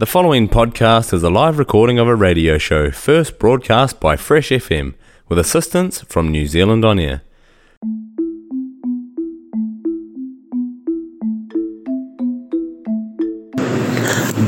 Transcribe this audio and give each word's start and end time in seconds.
The 0.00 0.06
following 0.06 0.48
podcast 0.48 1.12
is 1.12 1.22
a 1.22 1.28
live 1.28 1.58
recording 1.58 1.98
of 1.98 2.08
a 2.08 2.14
radio 2.14 2.56
show 2.56 2.90
first 2.90 3.38
broadcast 3.38 4.00
by 4.00 4.16
Fresh 4.16 4.48
FM 4.48 4.94
with 5.28 5.38
assistance 5.38 6.00
from 6.00 6.30
New 6.30 6.46
Zealand 6.46 6.86
On 6.86 6.98
Air. 6.98 7.20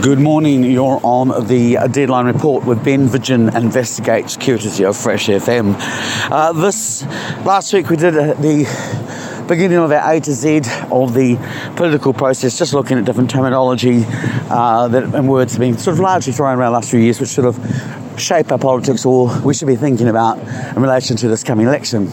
Good 0.00 0.20
morning. 0.20 0.64
You're 0.64 1.02
on 1.04 1.46
the 1.46 1.76
Deadline 1.92 2.24
Report 2.24 2.64
with 2.64 2.82
Ben 2.82 3.06
Vidgen 3.06 3.54
Investigates, 3.54 4.38
courtesy 4.38 4.86
of 4.86 4.96
Fresh 4.96 5.26
FM. 5.26 5.74
Uh, 6.30 6.54
this 6.54 7.02
last 7.44 7.74
week 7.74 7.90
we 7.90 7.96
did 7.96 8.16
uh, 8.16 8.32
the 8.40 8.64
beginning 9.48 9.78
of 9.78 9.90
our 9.92 10.12
A 10.12 10.20
to 10.20 10.32
Z 10.32 10.62
of 10.90 11.14
the 11.14 11.36
political 11.76 12.12
process, 12.12 12.58
just 12.58 12.74
looking 12.74 12.98
at 12.98 13.04
different 13.04 13.30
terminology 13.30 14.04
uh, 14.50 14.88
that, 14.88 15.14
and 15.14 15.28
words 15.28 15.52
have 15.52 15.60
been 15.60 15.78
sort 15.78 15.94
of 15.94 16.00
largely 16.00 16.32
thrown 16.32 16.58
around 16.58 16.72
the 16.72 16.78
last 16.78 16.90
few 16.90 17.00
years, 17.00 17.20
which 17.20 17.30
sort 17.30 17.46
of 17.46 17.56
shape 18.18 18.52
our 18.52 18.58
politics 18.58 19.04
or 19.04 19.40
we 19.40 19.54
should 19.54 19.68
be 19.68 19.76
thinking 19.76 20.08
about 20.08 20.38
in 20.76 20.82
relation 20.82 21.16
to 21.16 21.28
this 21.28 21.42
coming 21.42 21.66
election. 21.66 22.08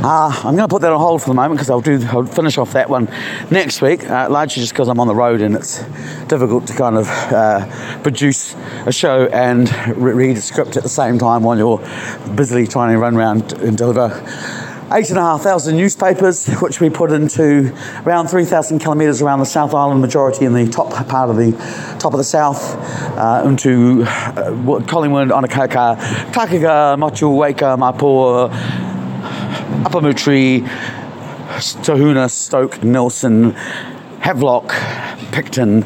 Uh, 0.00 0.30
I'm 0.44 0.54
going 0.54 0.68
to 0.68 0.68
put 0.68 0.82
that 0.82 0.92
on 0.92 1.00
hold 1.00 1.22
for 1.22 1.28
the 1.28 1.34
moment 1.34 1.58
because 1.58 1.70
I'll 1.70 1.80
do 1.80 2.00
I'll 2.10 2.24
finish 2.24 2.56
off 2.56 2.72
that 2.72 2.88
one 2.88 3.06
next 3.50 3.82
week, 3.82 4.08
uh, 4.08 4.28
largely 4.30 4.60
just 4.60 4.72
because 4.72 4.88
I'm 4.88 5.00
on 5.00 5.08
the 5.08 5.14
road 5.14 5.40
and 5.40 5.56
it's 5.56 5.82
difficult 6.28 6.68
to 6.68 6.74
kind 6.74 6.96
of 6.96 7.08
uh, 7.08 8.00
produce 8.02 8.54
a 8.86 8.92
show 8.92 9.26
and 9.26 9.68
re- 9.96 10.12
read 10.12 10.36
a 10.36 10.40
script 10.40 10.76
at 10.76 10.84
the 10.84 10.88
same 10.88 11.18
time 11.18 11.42
while 11.42 11.58
you're 11.58 11.78
busily 12.36 12.66
trying 12.66 12.92
to 12.92 12.98
run 12.98 13.16
around 13.16 13.52
and 13.54 13.76
deliver 13.76 14.08
eight 14.92 15.10
and 15.10 15.18
a 15.18 15.22
half 15.22 15.42
thousand 15.42 15.76
newspapers, 15.76 16.46
which 16.60 16.80
we 16.80 16.88
put 16.88 17.12
into 17.12 17.74
around 18.06 18.28
3,000 18.28 18.78
kilometres 18.78 19.20
around 19.20 19.40
the 19.40 19.46
South 19.46 19.74
Island, 19.74 20.00
majority 20.00 20.44
in 20.44 20.54
the 20.54 20.66
top 20.66 20.90
part 21.08 21.30
of 21.30 21.36
the 21.36 21.52
top 21.98 22.14
of 22.14 22.18
the 22.18 22.24
south, 22.24 22.76
uh, 23.18 23.42
into 23.44 24.02
uh, 24.04 24.82
Collingwood, 24.86 25.28
Onekaka, 25.28 25.96
Takaka, 26.32 26.98
Motu, 26.98 27.28
Waka, 27.28 27.76
Mapua, 27.76 28.50
Upper 29.84 30.00
Tahuna, 31.82 32.28
Stoke, 32.28 32.82
Nelson, 32.84 33.52
Havelock, 34.20 34.68
Picton, 35.32 35.84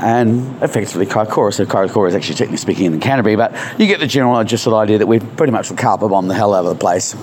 and 0.00 0.62
effectively 0.62 1.06
Kaikoura. 1.06 1.52
So 1.52 1.64
Kaikoura 1.64 2.08
is 2.08 2.14
actually 2.14 2.34
technically 2.34 2.58
speaking 2.58 2.86
in 2.86 3.00
Canterbury, 3.00 3.36
but 3.36 3.52
you 3.80 3.86
get 3.86 4.00
the 4.00 4.06
general 4.06 4.42
just 4.44 4.64
the 4.64 4.74
idea 4.74 4.98
that 4.98 5.06
we've 5.06 5.36
pretty 5.36 5.52
much 5.52 5.74
carpet 5.76 6.10
bombed 6.10 6.30
the 6.30 6.34
hell 6.34 6.54
out 6.54 6.64
of 6.64 6.70
the 6.70 6.80
place 6.80 7.16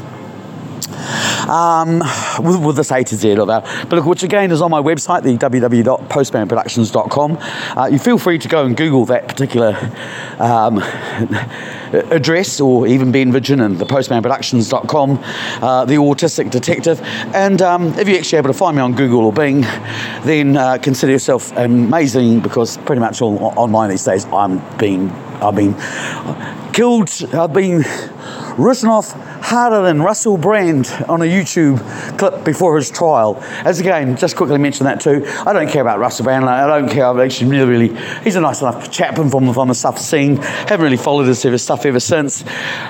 um, 1.50 2.00
with, 2.40 2.64
with, 2.64 2.76
this 2.76 2.92
A 2.92 3.04
to 3.04 3.16
Z 3.16 3.32
of 3.32 3.50
our, 3.50 3.62
but 3.62 3.94
look, 3.94 4.06
which 4.06 4.24
again 4.24 4.52
is 4.52 4.62
on 4.62 4.72
my 4.72 4.82
website, 4.82 5.24
the 5.24 5.38
www.postmanproductions.com. 5.38 7.38
Uh, 7.78 7.86
you 7.88 8.00
feel 8.00 8.18
free 8.18 8.38
to 8.38 8.48
go 8.48 8.66
and 8.66 8.76
Google 8.76 9.06
that 9.06 9.28
particular 9.28 9.78
um, 10.40 10.80
address 12.12 12.60
or 12.60 12.88
even 12.88 13.12
Ben 13.12 13.32
Vidgen 13.32 13.64
and 13.64 13.78
the 13.78 13.86
postmanproductions.com, 13.86 15.20
uh, 15.62 15.86
the 15.86 15.96
autistic 15.96 16.52
detective. 16.52 17.00
And 17.34 17.62
um, 17.62 17.88
if 18.00 18.08
you're 18.08 18.18
actually 18.18 18.40
able 18.40 18.50
to 18.50 18.54
find 18.54 18.76
me 18.76 18.82
on 18.82 18.94
Google 18.94 19.26
or 19.26 19.34
Bing, 19.34 19.62
then 20.24 20.58
uh, 20.58 20.78
consider 20.82 21.12
yourself 21.12 21.56
amazing 21.58 22.42
because 22.42 22.78
pretty 22.78 23.00
much 23.00 23.22
all 23.22 23.38
online 23.58 23.90
these 23.90 24.04
days 24.04 24.26
I'm 24.26 24.62
being, 24.78 25.10
I've 25.42 25.56
been 25.56 25.76
killed, 26.74 27.10
I've 27.34 27.54
been 27.54 27.84
written 28.58 28.90
off 28.90 29.12
harder 29.46 29.82
than 29.84 30.02
Russell 30.02 30.38
Brand 30.38 30.88
on 31.08 31.22
a 31.22 31.26
YouTube 31.26 31.80
clip 32.18 32.44
before 32.44 32.76
his 32.78 32.90
trial. 32.90 33.38
As 33.64 33.80
again, 33.80 34.16
just 34.18 34.36
quickly 34.36 34.58
mention 34.58 34.86
that 34.86 35.02
too. 35.02 35.24
I 35.46 35.54
don't 35.54 35.70
care 35.70 35.82
about 35.82 36.00
Russell 36.00 36.24
Brand. 36.24 36.46
I 36.46 36.66
don't 36.68 36.90
care. 36.90 37.06
I've 37.06 37.20
actually 37.20 37.52
really, 37.52 37.70
really, 37.70 38.22
he's 38.24 38.36
a 38.36 38.42
nice 38.42 38.62
enough 38.62 38.90
chap 38.92 39.16
from, 39.16 39.30
from 39.30 39.68
the 39.68 39.74
stuff 39.76 40.00
seen. 40.00 40.38
Haven't 40.38 40.82
really 40.82 40.98
followed 40.98 41.26
his 41.26 41.62
stuff 41.62 41.86
ever 41.86 42.00
since. 42.00 42.44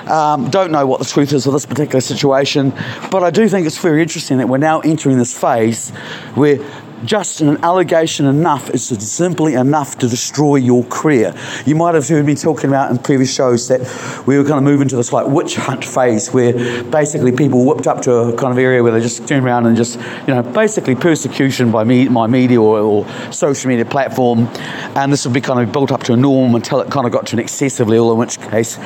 Um, 0.08 0.48
don't 0.50 0.70
know 0.70 0.86
what 0.86 1.00
the 1.00 1.04
truth 1.04 1.32
is 1.32 1.46
of 1.46 1.52
this 1.52 1.66
particular 1.66 2.00
situation, 2.00 2.70
but 3.10 3.22
I 3.22 3.30
do 3.30 3.48
think 3.48 3.66
it's 3.66 3.78
very 3.78 4.02
interesting 4.02 4.38
that 4.38 4.48
we're 4.48 4.58
now 4.58 4.80
entering 4.80 5.18
this 5.18 5.36
phase 5.38 5.90
where 6.34 6.58
just 7.04 7.40
an 7.40 7.58
allegation 7.58 8.26
enough 8.26 8.70
is 8.70 8.86
simply 8.86 9.54
enough 9.54 9.98
to 9.98 10.08
destroy 10.08 10.56
your 10.56 10.84
career. 10.84 11.34
You 11.66 11.74
might 11.74 11.94
have 11.94 12.08
heard 12.08 12.24
me 12.24 12.34
talking 12.34 12.70
about 12.70 12.90
in 12.90 12.98
previous 12.98 13.34
shows 13.34 13.68
that 13.68 13.80
we 14.26 14.38
were 14.38 14.44
going 14.44 14.64
to 14.64 14.70
move 14.70 14.80
into 14.80 14.96
this 14.96 15.12
like 15.12 15.26
witch 15.26 15.56
hunt 15.56 15.84
phase 15.84 16.32
where 16.32 16.52
basically 16.84 17.32
people 17.32 17.64
whipped 17.64 17.86
up 17.86 18.02
to 18.02 18.12
a 18.12 18.36
kind 18.36 18.52
of 18.52 18.58
area 18.58 18.82
where 18.82 18.92
they 18.92 19.00
just 19.00 19.26
turn 19.28 19.44
around 19.44 19.66
and 19.66 19.76
just, 19.76 19.98
you 20.26 20.34
know, 20.34 20.42
basically 20.42 20.94
persecution 20.94 21.70
by 21.70 21.84
me, 21.84 22.08
my 22.08 22.26
media 22.26 22.60
or, 22.60 22.78
or 22.78 23.32
social 23.32 23.68
media 23.68 23.84
platform. 23.84 24.48
And 24.96 25.12
this 25.12 25.24
would 25.26 25.34
be 25.34 25.40
kind 25.40 25.60
of 25.60 25.72
built 25.72 25.92
up 25.92 26.02
to 26.04 26.14
a 26.14 26.16
norm 26.16 26.54
until 26.54 26.80
it 26.80 26.90
kind 26.90 27.06
of 27.06 27.12
got 27.12 27.26
to 27.28 27.36
an 27.36 27.40
excessive 27.40 27.88
level, 27.88 28.12
in 28.12 28.18
which 28.18 28.40
case 28.40 28.78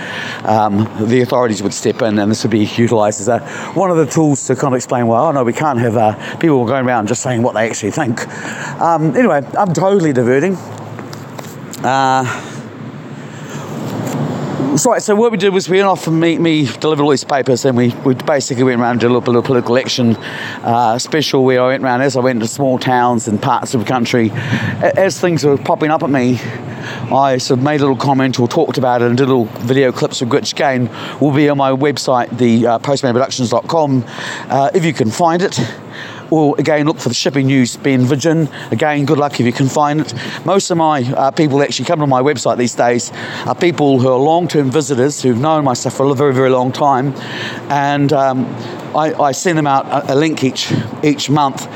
um, 0.45 0.89
the 1.09 1.21
authorities 1.21 1.63
would 1.63 1.75
step 1.75 2.03
in 2.03 2.19
and 2.19 2.31
this 2.31 2.43
would 2.43 2.51
be 2.51 2.65
utilised 2.65 3.21
as 3.21 3.29
a, 3.29 3.39
one 3.75 3.91
of 3.91 3.97
the 3.97 4.07
tools 4.07 4.47
to 4.47 4.57
kind 4.57 4.75
of 4.75 4.77
explain, 4.77 5.07
well, 5.07 5.27
oh 5.27 5.33
no, 5.33 5.45
we 5.45 5.53
can't 5.53 5.79
have 5.79 5.97
uh, 5.97 6.37
people 6.39 6.65
going 6.67 6.85
around 6.85 7.07
just 7.07 7.23
saying 7.23 7.43
what 7.43 7.55
they 7.55 7.69
actually 7.69 7.91
think 7.91 8.00
think. 8.07 8.81
Um, 8.81 9.17
anyway, 9.17 9.43
I'm 9.59 9.73
totally 9.73 10.13
diverting. 10.13 10.57
Uh, 11.85 12.25
so, 14.77 14.97
so 14.99 15.17
what 15.17 15.33
we 15.33 15.37
did 15.37 15.53
was 15.53 15.69
we 15.69 15.79
went 15.79 15.89
off 15.89 16.07
and 16.07 16.21
me, 16.21 16.39
me 16.39 16.65
delivered 16.65 17.03
all 17.03 17.11
these 17.11 17.25
papers 17.25 17.65
and 17.65 17.77
we, 17.77 17.89
we 18.05 18.15
basically 18.15 18.63
went 18.63 18.81
around 18.81 18.93
and 18.93 19.01
did 19.01 19.07
a 19.07 19.13
little, 19.13 19.27
little 19.27 19.43
political 19.43 19.75
election 19.75 20.17
uh, 20.63 20.99
special 20.99 21.45
where 21.45 21.61
I 21.61 21.69
went 21.69 21.83
around 21.83 22.03
as 22.03 22.17
I 22.17 22.21
went 22.21 22.41
to 22.41 22.47
small 22.47 22.79
towns 22.79 23.27
and 23.29 23.43
parts 23.43 23.75
of 23.75 23.81
the 23.81 23.87
country. 23.87 24.31
As 24.31 25.21
things 25.21 25.45
were 25.45 25.59
popping 25.59 25.91
up 25.91 26.03
at 26.03 26.11
me, 26.11 26.39
I 27.13 27.39
sort 27.39 27.59
of 27.59 27.65
made 27.65 27.81
a 27.81 27.85
little 27.85 27.97
comment 27.97 28.39
or 28.39 28.49
talked 28.49 28.79
about 28.79 29.03
it 29.03 29.07
and 29.07 29.17
did 29.19 29.27
little 29.27 29.47
video 29.67 29.93
clips 29.93 30.23
of 30.23 30.31
which 30.31 30.53
again 30.53 30.89
will 31.21 31.33
be 31.33 31.49
on 31.49 31.59
my 31.59 31.73
website, 31.73 32.37
the 32.39 32.67
uh, 32.67 32.79
postmanproductions.com, 32.79 34.05
uh, 34.49 34.71
if 34.73 34.85
you 34.85 34.93
can 34.93 35.11
find 35.11 35.43
it 35.43 35.59
or 36.31 36.55
again 36.59 36.87
look 36.87 36.99
for 36.99 37.09
the 37.09 37.15
shipping 37.15 37.47
news 37.47 37.77
Ben 37.77 38.05
Vidgen. 38.05 38.49
Again, 38.73 39.05
good 39.05 39.19
luck 39.19 39.39
if 39.41 39.47
you 39.47 39.53
can 39.53 39.69
find 39.69 40.01
it. 40.01 40.15
Most 40.45 40.71
of 40.71 40.77
my 40.77 41.03
uh, 41.03 41.31
people 41.31 41.63
actually 41.63 41.87
come 41.87 42.01
to 42.01 42.07
my 42.07 42.23
website 42.23 42.57
these 42.57 42.75
days 42.75 43.13
are 43.47 43.55
people 43.55 43.99
who 44.01 44.09
are 44.09 44.19
long-term 44.19 44.71
visitors 44.71 45.23
who've 45.23 45.39
known 45.39 45.65
myself 45.65 45.97
for 45.97 46.07
a 46.07 46.15
very, 46.15 46.35
very 46.35 46.51
long 46.51 46.73
time, 46.73 47.15
and 47.69 48.13
um, 48.13 48.47
I, 48.95 49.15
I, 49.15 49.33
send 49.33 49.57
them 49.57 49.67
out 49.67 49.87
a, 49.87 50.15
a, 50.15 50.17
link 50.17 50.43
each 50.43 50.73
each 51.05 51.31
month, 51.31 51.67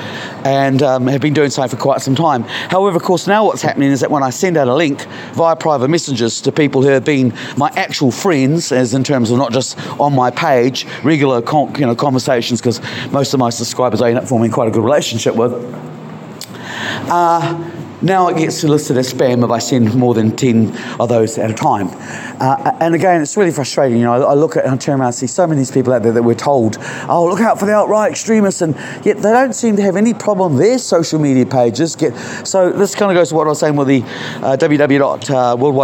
and 0.44 0.82
um, 0.82 1.06
have 1.06 1.20
been 1.20 1.34
doing 1.34 1.50
so 1.50 1.66
for 1.68 1.76
quite 1.76 2.00
some 2.00 2.14
time. 2.14 2.42
However, 2.42 2.96
of 2.96 3.02
course, 3.02 3.26
now 3.26 3.44
what's 3.44 3.62
happening 3.62 3.90
is 3.90 4.00
that 4.00 4.10
when 4.10 4.22
I 4.22 4.30
send 4.30 4.56
out 4.56 4.68
a 4.68 4.74
link 4.74 5.02
via 5.34 5.56
private 5.56 5.88
messages 5.88 6.40
to 6.42 6.52
people 6.52 6.82
who 6.82 6.88
have 6.88 7.04
been 7.04 7.32
my 7.56 7.70
actual 7.76 8.10
friends, 8.10 8.72
as 8.72 8.94
in 8.94 9.04
terms 9.04 9.30
of 9.30 9.38
not 9.38 9.52
just 9.52 9.78
on 10.00 10.14
my 10.14 10.30
page, 10.30 10.86
regular 11.04 11.40
con- 11.42 11.74
you 11.76 11.86
know 11.86 11.94
conversations, 11.94 12.60
because 12.60 12.80
most 13.12 13.32
of 13.34 13.40
my 13.40 13.50
subscribers 13.50 14.02
I 14.02 14.10
end 14.10 14.18
up 14.18 14.28
forming 14.28 14.50
quite 14.50 14.68
a 14.68 14.70
good 14.70 14.84
relationship 14.84 15.36
with. 15.36 15.52
Uh, 17.06 17.73
now 18.04 18.28
it 18.28 18.36
gets 18.36 18.62
listed 18.62 18.96
as 18.98 19.12
spam 19.12 19.42
if 19.44 19.50
I 19.50 19.58
send 19.58 19.94
more 19.94 20.12
than 20.14 20.36
10 20.36 20.76
of 21.00 21.08
those 21.08 21.38
at 21.38 21.50
a 21.50 21.54
time. 21.54 21.88
Uh, 22.40 22.76
and 22.80 22.94
again, 22.94 23.22
it's 23.22 23.36
really 23.36 23.50
frustrating. 23.50 23.98
You 23.98 24.04
know, 24.04 24.26
I 24.26 24.34
look 24.34 24.56
at 24.56 24.66
and 24.66 24.80
turn 24.80 25.00
around 25.00 25.08
and 25.08 25.14
see 25.14 25.26
so 25.26 25.46
many 25.46 25.60
of 25.60 25.66
these 25.66 25.70
people 25.70 25.92
out 25.92 26.02
there 26.02 26.12
that 26.12 26.22
we're 26.22 26.34
told, 26.34 26.76
oh, 27.08 27.26
look 27.28 27.40
out 27.40 27.58
for 27.58 27.66
the 27.66 27.74
alt-right 27.74 28.10
extremists, 28.10 28.60
and 28.60 28.74
yet 29.04 29.16
they 29.18 29.32
don't 29.32 29.54
seem 29.54 29.76
to 29.76 29.82
have 29.82 29.96
any 29.96 30.12
problem. 30.12 30.56
Their 30.56 30.78
social 30.78 31.18
media 31.18 31.46
pages 31.46 31.96
get 31.96 32.14
so. 32.46 32.70
This 32.70 32.94
kind 32.94 33.10
of 33.10 33.16
goes 33.16 33.30
to 33.30 33.34
what 33.34 33.46
I 33.46 33.50
was 33.50 33.60
saying 33.60 33.76
with 33.76 33.88
the 33.88 34.02
uh, 34.42 34.56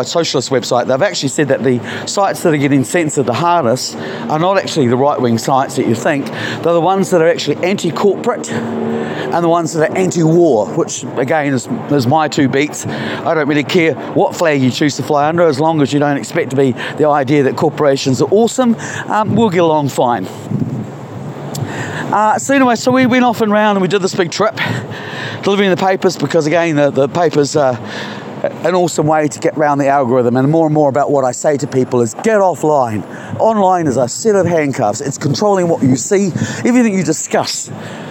socialist 0.02 0.50
website. 0.50 0.86
They've 0.86 1.02
actually 1.02 1.28
said 1.30 1.48
that 1.48 1.62
the 1.62 1.80
sites 2.06 2.42
that 2.42 2.52
are 2.52 2.58
getting 2.58 2.84
censored 2.84 3.26
the 3.26 3.34
hardest 3.34 3.96
are 3.96 4.38
not 4.38 4.58
actually 4.58 4.88
the 4.88 4.96
right-wing 4.96 5.38
sites 5.38 5.76
that 5.76 5.86
you 5.86 5.94
think. 5.94 6.26
They're 6.26 6.72
the 6.72 6.80
ones 6.80 7.10
that 7.10 7.22
are 7.22 7.28
actually 7.28 7.56
anti-corporate 7.64 8.50
and 9.32 9.44
the 9.44 9.48
ones 9.48 9.72
that 9.74 9.90
are 9.90 9.96
anti-war, 9.96 10.66
which 10.76 11.04
again 11.16 11.52
is, 11.52 11.66
is 11.90 12.06
my 12.06 12.28
two 12.28 12.48
beats. 12.48 12.86
I 12.86 13.34
don't 13.34 13.48
really 13.48 13.64
care 13.64 13.94
what 14.12 14.34
flag 14.34 14.60
you 14.60 14.70
choose 14.70 14.96
to 14.96 15.02
fly 15.02 15.28
under, 15.28 15.42
as 15.42 15.60
long 15.60 15.80
as 15.82 15.92
you 15.92 15.98
don't 15.98 16.16
expect 16.16 16.50
to 16.50 16.56
be 16.56 16.72
the 16.72 17.06
idea 17.06 17.44
that 17.44 17.56
corporations 17.56 18.20
are 18.20 18.28
awesome. 18.30 18.74
Um, 19.08 19.36
we'll 19.36 19.50
get 19.50 19.62
along 19.62 19.90
fine. 19.90 20.26
Uh, 22.12 22.38
so 22.38 22.54
anyway, 22.54 22.74
so 22.74 22.90
we 22.90 23.06
went 23.06 23.24
off 23.24 23.40
and 23.40 23.52
round 23.52 23.76
and 23.76 23.82
we 23.82 23.88
did 23.88 24.02
this 24.02 24.16
big 24.16 24.32
trip, 24.32 24.56
delivering 25.42 25.70
the 25.70 25.76
papers 25.76 26.16
because 26.16 26.46
again 26.46 26.74
the, 26.74 26.90
the 26.90 27.08
papers 27.08 27.54
are 27.54 27.78
an 28.42 28.74
awesome 28.74 29.06
way 29.06 29.28
to 29.28 29.38
get 29.38 29.56
around 29.56 29.78
the 29.78 29.86
algorithm 29.86 30.36
and 30.36 30.50
more 30.50 30.66
and 30.66 30.74
more 30.74 30.88
about 30.88 31.10
what 31.10 31.24
I 31.24 31.32
say 31.32 31.56
to 31.58 31.66
people 31.66 32.00
is 32.00 32.14
get 32.14 32.40
offline. 32.40 33.04
Online 33.38 33.86
is 33.86 33.96
a 33.96 34.08
set 34.08 34.34
of 34.34 34.46
handcuffs. 34.46 35.00
It's 35.00 35.18
controlling 35.18 35.68
what 35.68 35.82
you 35.82 35.94
see, 35.94 36.32
everything 36.64 36.94
you 36.94 37.04
discuss 37.04 37.70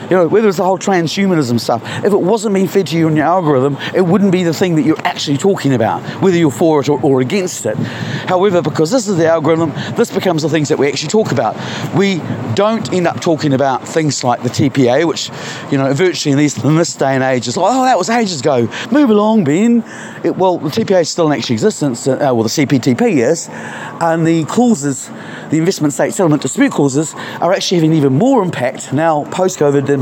you 0.10 0.16
know, 0.16 0.28
whether 0.28 0.48
it's 0.48 0.58
the 0.58 0.64
whole 0.64 0.78
transhumanism 0.80 1.60
stuff, 1.60 1.82
if 2.04 2.12
it 2.12 2.22
wasn't 2.22 2.54
being 2.54 2.68
fed 2.68 2.88
to 2.88 2.98
you 2.98 3.08
in 3.08 3.16
your 3.16 3.26
algorithm, 3.26 3.78
it 3.94 4.02
wouldn't 4.02 4.32
be 4.32 4.44
the 4.44 4.54
thing 4.54 4.76
that 4.76 4.84
you're 4.84 5.00
actually 5.06 5.38
talking 5.38 5.74
about, 5.74 6.02
whether 6.22 6.38
you're 6.38 6.52
for 6.52 6.82
it 6.82 6.90
or, 6.90 7.00
or 7.02 7.22
against 7.22 7.66
it. 7.66 7.78
However, 7.78 8.62
because 8.62 8.92
this 8.92 9.08
is 9.08 9.18
the 9.18 9.28
algorithm, 9.28 9.72
this 9.96 10.12
becomes 10.12 10.42
the 10.42 10.50
things 10.50 10.70
that 10.70 10.78
we 10.80 10.88
actually 10.88 11.10
talk 11.10 11.32
about. 11.32 11.56
We 11.96 12.22
don't 12.56 12.92
end 12.94 13.08
up 13.08 13.22
talking 13.22 13.54
about 13.54 13.88
things 13.88 14.24
like 14.24 14.44
the 14.44 14.50
TPA, 14.50 15.08
which, 15.08 15.30
you 15.72 15.78
know, 15.78 15.94
virtually 15.94 16.32
in 16.34 16.38
this, 16.38 16.64
in 16.64 16.76
this 16.76 16.96
day 16.96 17.16
and 17.16 17.24
age 17.24 17.48
is 17.48 17.58
like, 17.58 17.72
oh, 17.74 17.84
that 17.84 17.98
was 17.98 18.10
ages 18.10 18.42
ago. 18.42 18.68
Move 18.92 19.10
along, 19.10 19.44
Ben. 19.44 19.84
It, 20.24 20.36
well, 20.36 20.58
the 20.58 20.70
TPA 20.70 21.02
is 21.02 21.10
still 21.10 21.32
in 21.32 21.38
actual 21.38 21.54
existence, 21.54 22.08
uh, 22.08 22.18
well, 22.20 22.44
the 22.44 22.50
CPTP 22.50 23.30
is, 23.30 23.48
and 23.50 24.26
the 24.26 24.46
clauses, 24.46 25.10
the 25.50 25.58
investment 25.58 25.94
state 25.94 26.14
settlement 26.14 26.42
dispute 26.42 26.72
clauses, 26.72 27.14
are 27.42 27.54
actually 27.54 27.78
having 27.78 27.94
even 27.94 28.14
more 28.14 28.44
impact 28.44 28.92
now 28.94 29.24
post 29.26 29.60
COVID 29.60 29.86
than, 29.88 29.99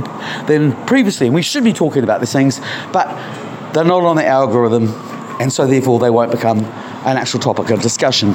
than 0.48 0.74
previously. 0.86 1.28
And 1.28 1.36
we 1.36 1.42
should 1.42 1.64
be 1.64 1.74
talking 1.74 2.04
about 2.04 2.20
these 2.20 2.34
things, 2.34 2.60
but 2.92 3.08
they're 3.74 3.84
not 3.84 4.04
on 4.04 4.16
the 4.16 4.26
algorithm, 4.26 4.90
and 5.40 5.52
so 5.52 5.68
therefore 5.68 6.00
they 6.00 6.10
won't 6.10 6.32
become 6.32 6.60
an 6.60 7.18
actual 7.18 7.40
topic 7.40 7.70
of 7.70 7.82
discussion. 7.82 8.30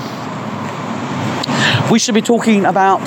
We 1.91 1.99
should 1.99 2.14
be 2.14 2.23
talking 2.23 2.64
about 2.64 3.06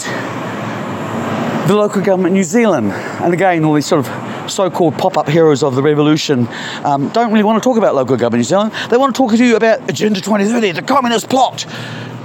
the 1.67 1.75
local 1.75 2.01
government 2.01 2.33
New 2.33 2.43
Zealand, 2.43 2.91
and 2.91 3.33
again, 3.33 3.63
all 3.63 3.73
these 3.73 3.85
sort 3.85 4.05
of 4.05 4.51
so-called 4.51 4.95
pop-up 4.97 5.27
heroes 5.27 5.63
of 5.63 5.75
the 5.75 5.81
revolution 5.81 6.47
um, 6.83 7.09
don't 7.09 7.31
really 7.31 7.43
want 7.43 7.61
to 7.61 7.67
talk 7.67 7.77
about 7.77 7.95
local 7.95 8.15
government 8.17 8.39
New 8.39 8.43
Zealand. 8.43 8.71
They 8.89 8.97
want 8.97 9.15
to 9.15 9.17
talk 9.17 9.31
to 9.31 9.43
you 9.43 9.55
about 9.55 9.89
Agenda 9.89 10.21
2030, 10.21 10.73
the 10.73 10.81
communist 10.81 11.29
plot, 11.29 11.65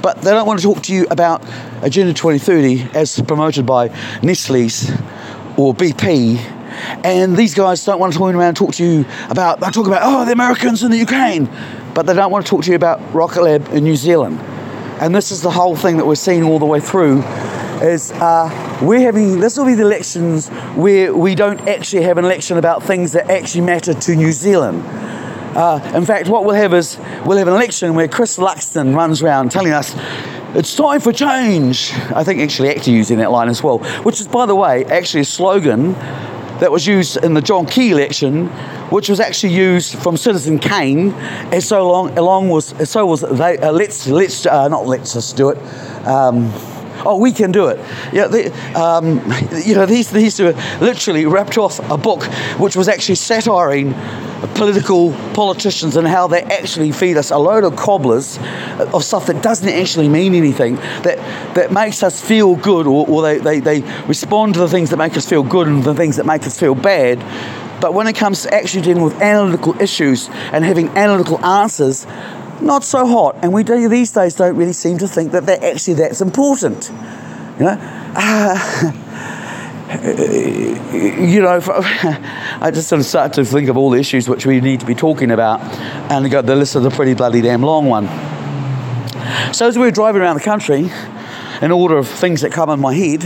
but 0.03 0.21
they 0.23 0.31
don't 0.31 0.47
want 0.47 0.61
to 0.61 0.62
talk 0.62 0.82
to 0.85 0.94
you 0.94 1.06
about 1.11 1.43
Agenda 1.82 2.12
2030 2.12 2.97
as 2.99 3.21
promoted 3.23 3.65
by 3.65 3.88
Nestle's 4.23 4.91
or 5.61 5.75
BP. 5.75 6.39
And 7.05 7.37
these 7.37 7.55
guys 7.55 7.85
don't 7.85 7.99
want 7.99 8.12
to 8.12 8.19
turn 8.19 8.35
around 8.35 8.49
and 8.49 8.57
talk 8.57 8.75
to 8.75 8.85
you 8.85 9.05
about, 9.29 9.61
they 9.61 9.71
talk 9.71 9.87
about, 9.87 10.01
oh, 10.03 10.25
the 10.25 10.33
Americans 10.33 10.83
and 10.83 10.93
the 10.93 10.99
Ukraine, 10.99 11.51
but 11.95 12.07
they 12.07 12.15
don't 12.15 12.31
want 12.31 12.47
to 12.47 12.51
talk 12.51 12.65
to 12.65 12.71
you 12.71 12.77
about 12.77 13.01
Rocket 13.12 13.43
Lab 13.43 13.69
in 13.69 13.85
New 13.85 13.97
Zealand. 13.97 14.41
And 15.01 15.15
this 15.15 15.31
is 15.31 15.43
the 15.43 15.51
whole 15.51 15.77
thing 15.77 15.97
that 15.99 16.07
we're 16.07 16.15
seeing 16.15 16.43
all 16.43 16.59
the 16.59 16.67
way 16.67 16.81
through 16.81 17.23
is 17.83 18.12
uh, 18.12 18.79
we're 18.83 19.01
having 19.01 19.41
this 19.41 19.57
will 19.57 19.65
be 19.65 19.75
the 19.75 19.83
elections 19.83 20.49
where 20.77 21.15
we 21.15 21.35
don't 21.35 21.61
actually 21.67 22.03
have 22.03 22.19
an 22.19 22.25
election 22.25 22.59
about 22.59 22.83
things 22.83 23.13
that 23.13 23.31
actually 23.31 23.63
matter 23.63 23.95
to 23.95 24.15
New 24.15 24.33
Zealand. 24.33 24.83
Uh, 25.55 25.93
in 25.94 26.05
fact, 26.05 26.29
what 26.29 26.44
we'll 26.44 26.55
have 26.55 26.73
is 26.75 26.97
we'll 27.25 27.38
have 27.38 27.49
an 27.49 27.55
election 27.55 27.94
where 27.94 28.06
Chris 28.06 28.38
Luxon 28.38 28.94
runs 28.94 29.23
around 29.23 29.50
telling 29.50 29.73
us 29.73 29.94
it's 30.55 30.75
time 30.75 31.00
for 31.00 31.12
change. 31.12 31.93
I 32.14 32.25
think 32.25 32.41
actually 32.41 32.70
ACTA 32.70 32.91
using 32.91 33.19
that 33.19 33.31
line 33.31 33.49
as 33.49 33.62
well, 33.62 33.79
which 34.02 34.20
is, 34.20 34.29
by 34.29 34.47
the 34.47 34.55
way, 34.55 34.85
actually 34.85 35.20
a 35.20 35.25
slogan 35.25 35.93
that 36.61 36.70
was 36.70 36.87
used 36.87 37.17
in 37.25 37.35
the 37.35 37.41
John 37.41 37.67
Key 37.67 37.91
election, 37.91 38.49
which 38.91 39.08
was 39.08 39.19
actually 39.19 39.55
used 39.55 39.99
from 39.99 40.17
Citizen 40.17 40.58
Kane, 40.58 41.12
and 41.12 41.62
so 41.62 41.88
long 41.88 42.17
along 42.19 42.49
was 42.49 42.75
so 42.88 43.06
was 43.06 43.23
they 43.23 43.58
uh, 43.58 43.73
let's 43.73 44.06
let's 44.06 44.46
uh, 44.46 44.69
not 44.69 44.87
let's 44.87 45.14
just 45.14 45.37
do 45.37 45.50
it. 45.50 45.58
Um, 46.06 46.53
oh, 47.05 47.17
we 47.17 47.32
can 47.32 47.52
do 47.52 47.69
it. 47.69 47.79
Yeah, 48.12 48.26
they, 48.26 48.50
um, 48.75 49.20
you 49.64 49.75
know, 49.75 49.87
these 49.87 50.11
these 50.11 50.41
were 50.41 50.52
literally 50.81 51.26
ripped 51.26 51.58
off 51.58 51.79
a 51.91 51.97
book 51.97 52.25
which 52.58 52.76
was 52.76 52.88
actually 52.88 53.17
satiring 53.17 53.94
political 54.55 55.12
politicians 55.35 55.97
and 55.97 56.06
how 56.06 56.26
they 56.26 56.43
actually 56.43 56.93
feed 56.93 57.17
us 57.17 57.31
a 57.31 57.37
load 57.37 57.64
of 57.64 57.76
cobblers 57.76 58.38
of 58.93 59.05
stuff 59.05 59.26
that 59.26 59.43
doesn't 59.43 59.69
actually 59.69 60.08
mean 60.08 60.35
anything, 60.35 60.76
that, 60.76 61.19
that 61.55 61.73
makes 61.73 62.02
us 62.02 62.20
feel 62.20 62.56
good, 62.56 62.87
or, 62.87 63.06
or 63.06 63.23
they, 63.23 63.38
they, 63.38 63.61
they 63.61 63.81
respond 64.06 64.55
to 64.55 64.61
the 64.61 64.69
things 64.69 64.91
that 64.91 64.96
make 64.96 65.17
us 65.17 65.29
feel 65.29 65.43
good 65.43 65.67
and 65.67 65.85
the 65.85 65.94
things 65.94 66.17
that 66.17 66.26
make 66.26 66.46
us 66.46 66.58
feel 66.58 66.75
bad. 66.75 67.19
But 67.81 67.94
when 67.94 68.06
it 68.06 68.14
comes 68.17 68.43
to 68.43 68.55
actually 68.55 68.82
dealing 68.82 69.03
with 69.03 69.14
analytical 69.20 69.81
issues 69.81 70.29
and 70.29 70.64
having 70.64 70.88
analytical 70.91 71.44
answers, 71.44 72.06
not 72.62 72.85
so 72.85 73.07
hot. 73.07 73.37
And 73.43 73.53
we 73.53 73.62
do, 73.62 73.89
these 73.89 74.11
days 74.12 74.35
don't 74.35 74.57
really 74.57 74.73
seem 74.73 74.99
to 74.99 75.09
think 75.09 75.33
that 75.33 75.47
they're 75.47 75.62
actually 75.62 75.95
that's 75.95 76.21
important. 76.21 76.91
You 77.59 77.67
know? 77.67 77.79
Uh, 78.15 78.93
you 80.03 81.43
know, 81.43 81.61
I 82.61 82.71
just 82.73 82.89
sort 82.89 83.01
of 83.01 83.07
start 83.07 83.33
to 83.35 83.45
think 83.45 83.69
of 83.69 83.77
all 83.77 83.91
the 83.91 83.99
issues 83.99 84.29
which 84.29 84.47
we 84.47 84.61
need 84.61 84.81
to 84.81 84.87
be 84.87 84.95
talking 84.95 85.31
about, 85.31 85.61
and 86.11 86.31
got 86.31 86.47
the 86.47 86.55
list 86.55 86.77
is 86.77 86.85
a 86.85 86.91
pretty 86.91 87.15
bloody 87.15 87.41
damn 87.41 87.62
long 87.62 87.87
one. 87.87 88.07
So 89.53 89.67
as 89.67 89.77
we 89.77 89.85
were 89.85 89.91
driving 89.91 90.23
around 90.23 90.37
the 90.37 90.45
country, 90.45 90.91
in 91.61 91.73
order 91.73 91.99
of 91.99 92.09
things 92.09 92.41
that 92.41 92.53
come 92.53 92.71
in 92.71 92.81
my 92.81 92.95
head, 92.95 93.21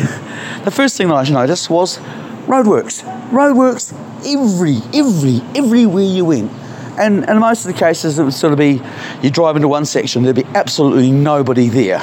the 0.65 0.71
first 0.71 0.97
thing 0.97 1.09
that 1.09 1.15
I 1.15 1.31
noticed 1.31 1.71
was 1.71 1.99
roadworks. 2.47 3.03
Roadworks 3.31 3.93
every, 4.25 4.79
every, 4.99 5.41
everywhere 5.55 6.05
you 6.05 6.25
went. 6.25 6.51
And 6.99 7.29
in 7.29 7.39
most 7.39 7.67
of 7.67 7.73
the 7.73 7.79
cases, 7.79 8.19
it 8.19 8.25
would 8.25 8.35
sort 8.35 8.53
of 8.53 8.59
be 8.59 8.81
you 9.23 9.31
drive 9.31 9.57
into 9.57 9.69
one 9.69 9.85
section, 9.85 10.23
there'd 10.23 10.37
be 10.37 10.45
absolutely 10.55 11.11
nobody 11.11 11.69
there. 11.69 12.01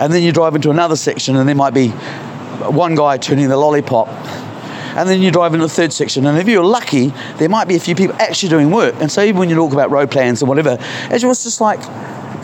And 0.00 0.12
then 0.12 0.22
you 0.22 0.32
drive 0.32 0.54
into 0.54 0.70
another 0.70 0.96
section, 0.96 1.36
and 1.36 1.48
there 1.48 1.54
might 1.54 1.74
be 1.74 1.88
one 1.88 2.94
guy 2.94 3.18
turning 3.18 3.48
the 3.48 3.56
lollipop. 3.56 4.08
And 4.96 5.08
then 5.08 5.22
you 5.22 5.30
drive 5.30 5.54
into 5.54 5.66
the 5.66 5.72
third 5.72 5.92
section, 5.92 6.26
and 6.26 6.36
if 6.36 6.48
you're 6.48 6.64
lucky, 6.64 7.08
there 7.38 7.48
might 7.48 7.68
be 7.68 7.76
a 7.76 7.80
few 7.80 7.94
people 7.94 8.14
actually 8.18 8.50
doing 8.50 8.70
work. 8.70 8.94
And 9.00 9.10
so, 9.10 9.22
even 9.22 9.38
when 9.38 9.48
you 9.48 9.54
talk 9.54 9.72
about 9.72 9.90
road 9.90 10.10
plans 10.10 10.42
and 10.42 10.48
whatever, 10.48 10.76
it 11.10 11.24
was 11.24 11.44
just 11.44 11.60
like, 11.60 11.80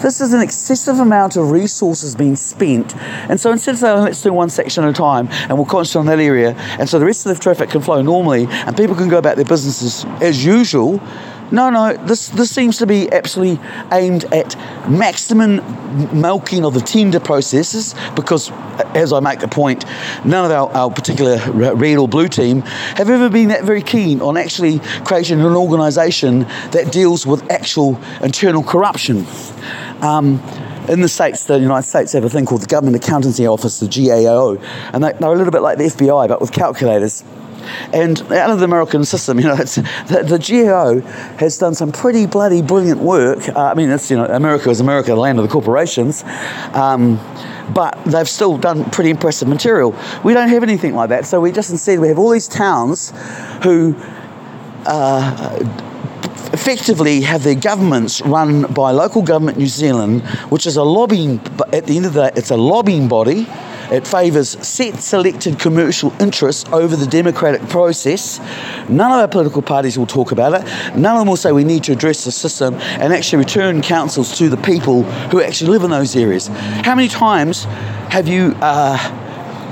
this 0.01 0.21
is 0.21 0.33
an 0.33 0.41
excessive 0.41 1.01
amount 1.01 1.37
of 1.37 1.51
resources 1.51 2.15
being 2.15 2.37
spent. 2.37 2.97
And 2.97 3.41
so 3.41 3.51
instead 3.51 3.75
of 3.75 3.81
saying, 3.81 4.03
let's 4.03 4.23
do 4.23 4.33
one 4.33 4.49
section 4.49 4.85
at 4.85 4.91
a 4.91 4.93
time 4.93 5.29
and 5.29 5.55
we'll 5.55 5.67
concentrate 5.67 6.01
on 6.01 6.07
that 6.07 6.21
area, 6.21 6.55
and 6.79 6.89
so 6.89 6.99
the 6.99 7.05
rest 7.05 7.27
of 7.27 7.35
the 7.35 7.43
traffic 7.43 7.71
can 7.71 7.81
flow 7.81 8.01
normally 8.01 8.47
and 8.49 8.77
people 8.77 8.95
can 8.95 9.09
go 9.09 9.19
about 9.19 9.37
their 9.37 9.45
businesses 9.45 10.05
as 10.23 10.45
usual, 10.45 11.01
no, 11.51 11.71
no, 11.71 11.97
this, 12.07 12.29
this 12.29 12.51
seems 12.51 12.79
to 12.79 12.87
be 12.87 13.11
absolutely 13.11 13.65
aimed 13.93 14.25
at 14.33 14.57
maximum 14.89 15.57
milking 16.21 16.65
of 16.65 16.75
the 16.75 16.81
tender 16.81 17.21
processes 17.21 17.95
because, 18.15 18.51
as 18.95 19.13
I 19.13 19.21
make 19.21 19.41
the 19.41 19.49
point, 19.49 19.85
none 20.25 20.45
of 20.45 20.51
our, 20.51 20.71
our 20.73 20.91
particular 20.91 21.39
red 21.53 21.97
or 21.97 22.07
blue 22.07 22.29
team 22.29 22.61
have 22.61 23.09
ever 23.09 23.31
been 23.31 23.49
that 23.49 23.65
very 23.65 23.83
keen 23.83 24.21
on 24.21 24.37
actually 24.37 24.81
creating 25.05 25.41
an 25.41 25.57
organisation 25.57 26.41
that 26.73 26.93
deals 26.93 27.27
with 27.27 27.51
actual 27.51 27.99
internal 28.23 28.63
corruption. 28.63 29.27
Um, 30.01 30.43
in 30.89 31.01
the 31.03 31.09
States, 31.09 31.45
the 31.45 31.59
United 31.59 31.87
States 31.87 32.13
have 32.13 32.25
a 32.25 32.31
thing 32.31 32.47
called 32.47 32.63
the 32.63 32.67
Government 32.67 32.97
Accountancy 32.97 33.47
Office, 33.47 33.81
the 33.81 33.89
GAO, 33.89 34.57
and 34.93 35.05
they, 35.05 35.13
they're 35.13 35.33
a 35.33 35.37
little 35.37 35.53
bit 35.53 35.61
like 35.61 35.77
the 35.77 35.85
FBI, 35.85 36.29
but 36.29 36.41
with 36.41 36.53
calculators. 36.53 37.25
And 37.93 38.21
out 38.33 38.51
of 38.51 38.59
the 38.59 38.65
American 38.65 39.05
system, 39.05 39.39
you 39.39 39.47
know, 39.47 39.57
the, 39.57 40.25
the 40.27 40.39
GAO 40.39 41.01
has 41.39 41.59
done 41.59 41.75
some 41.75 41.93
pretty 41.93 42.27
bloody 42.27 42.63
brilliant 42.63 43.01
work. 43.01 43.49
Uh, 43.49 43.65
I 43.65 43.75
mean, 43.75 43.91
it's, 43.91 44.11
you 44.11 44.17
know, 44.17 44.27
America 44.27 44.71
is 44.71 44.81
America, 44.81 45.11
the 45.11 45.17
land 45.17 45.39
of 45.39 45.45
the 45.45 45.53
corporations. 45.53 46.25
Um, 46.75 47.19
but 47.75 48.03
they've 48.05 48.29
still 48.29 48.57
done 48.57 48.85
pretty 48.91 49.11
impressive 49.11 49.49
material. 49.49 49.95
We 50.25 50.33
don't 50.35 50.49
have 50.49 50.63
anything 50.63 50.95
like 50.95 51.11
that. 51.11 51.27
So 51.27 51.41
we 51.41 51.53
just 51.53 51.71
instead 51.71 52.01
we 52.01 52.09
have 52.09 52.19
all 52.19 52.31
these 52.31 52.49
towns 52.49 53.13
who 53.63 53.95
uh, 54.87 55.59
effectively 56.53 57.21
have 57.23 57.43
their 57.43 57.55
governments 57.55 58.21
run 58.23 58.63
by 58.73 58.91
local 58.91 59.23
government 59.23 59.59
New 59.59 59.67
Zealand, 59.67 60.23
which 60.51 60.67
is 60.67 60.77
a 60.77 60.83
lobbying. 60.83 61.41
At 61.73 61.87
the 61.87 61.97
end 61.97 62.07
of 62.07 62.15
the 62.15 62.31
day, 62.31 62.33
it's 62.37 62.51
a 62.51 62.57
lobbying 62.57 63.09
body 63.09 63.47
it 63.91 64.07
favours 64.07 64.51
set 64.67 65.01
selected 65.01 65.59
commercial 65.59 66.13
interests 66.21 66.69
over 66.73 66.97
the 66.97 67.07
democratic 67.07 67.63
process. 67.69 68.39
None 68.89 69.13
of 69.13 69.19
our 69.19 69.29
political 69.29 69.63
parties 69.63 69.99
will 69.99 70.07
talk 70.07 70.33
about 70.33 70.55
it. 70.55 70.97
None 70.97 71.17
of 71.17 71.21
them 71.21 71.29
will 71.29 71.37
say 71.37 71.53
we 71.53 71.65
need 71.65 71.85
to 71.85 71.93
address 71.93 72.25
the 72.25 72.33
system 72.33 72.75
and 72.75 73.13
actually 73.13 73.39
return 73.39 73.83
councils 73.83 74.37
to 74.39 74.49
the 74.49 74.57
people 74.57 75.03
who 75.31 75.43
actually 75.43 75.71
live 75.71 75.85
in 75.85 75.91
those 75.91 76.17
areas. 76.17 76.49
How 76.49 76.95
many 76.95 77.09
times 77.09 77.65
have 78.11 78.29
you? 78.29 78.55
Uh, 78.61 79.27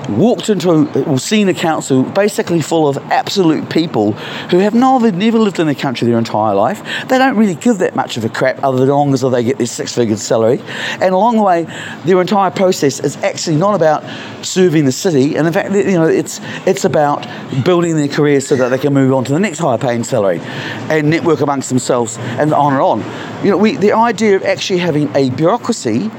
walked 0.09 0.49
into 0.49 0.71
a, 0.71 1.19
seen 1.19 1.49
a 1.49 1.55
council 1.55 2.03
basically 2.03 2.61
full 2.61 2.89
of 2.89 2.97
absolute 3.11 3.69
people 3.71 4.13
who 4.51 4.59
have 4.59 4.75
never, 4.75 5.11
never 5.13 5.39
lived 5.39 5.59
in 5.59 5.67
the 5.67 5.75
country 5.75 6.07
their 6.07 6.19
entire 6.19 6.55
life. 6.55 6.83
They 7.09 7.19
don't 7.19 7.37
really 7.37 7.55
give 7.55 7.79
that 7.79 7.97
much 7.97 8.17
of 8.17 8.25
a 8.25 8.29
crap 8.29 8.63
other 8.63 8.79
than 8.79 8.89
long 8.89 9.13
as 9.13 9.23
they 9.23 9.45
get 9.45 9.59
their 9.59 9.67
six 9.67 9.95
figure 9.95 10.17
salary. 10.17 10.61
And 11.01 11.15
along 11.15 11.37
the 11.37 11.43
way, 11.43 11.67
their 12.05 12.21
entire 12.21 12.51
process 12.51 13.01
is 13.01 13.17
actually 13.19 13.57
not 13.57 13.75
about 13.75 14.05
serving 14.45 14.85
the 14.85 14.93
city. 14.93 15.37
And 15.37 15.47
in 15.47 15.53
fact, 15.53 15.73
you 15.73 15.85
know, 15.93 16.07
it's, 16.07 16.41
it's 16.67 16.85
about 16.85 17.27
building 17.65 17.97
their 17.97 18.09
career 18.09 18.41
so 18.41 18.57
that 18.57 18.69
they 18.69 18.79
can 18.79 18.95
move 18.95 19.13
on 19.13 19.25
to 19.25 19.33
the 19.33 19.41
next 19.41 19.59
higher 19.59 19.79
paying 19.79 20.05
salary 20.05 20.41
and 20.43 21.11
network 21.11 21.41
amongst 21.41 21.69
themselves 21.69 22.17
and 22.19 22.53
on 22.53 22.73
and 22.73 22.83
on. 22.83 23.45
You 23.45 23.51
know, 23.51 23.57
we, 23.57 23.77
the 23.77 23.93
idea 23.93 24.37
of 24.37 24.45
actually 24.45 24.79
having 24.79 25.15
a 25.15 25.31
bureaucracy 25.31 26.11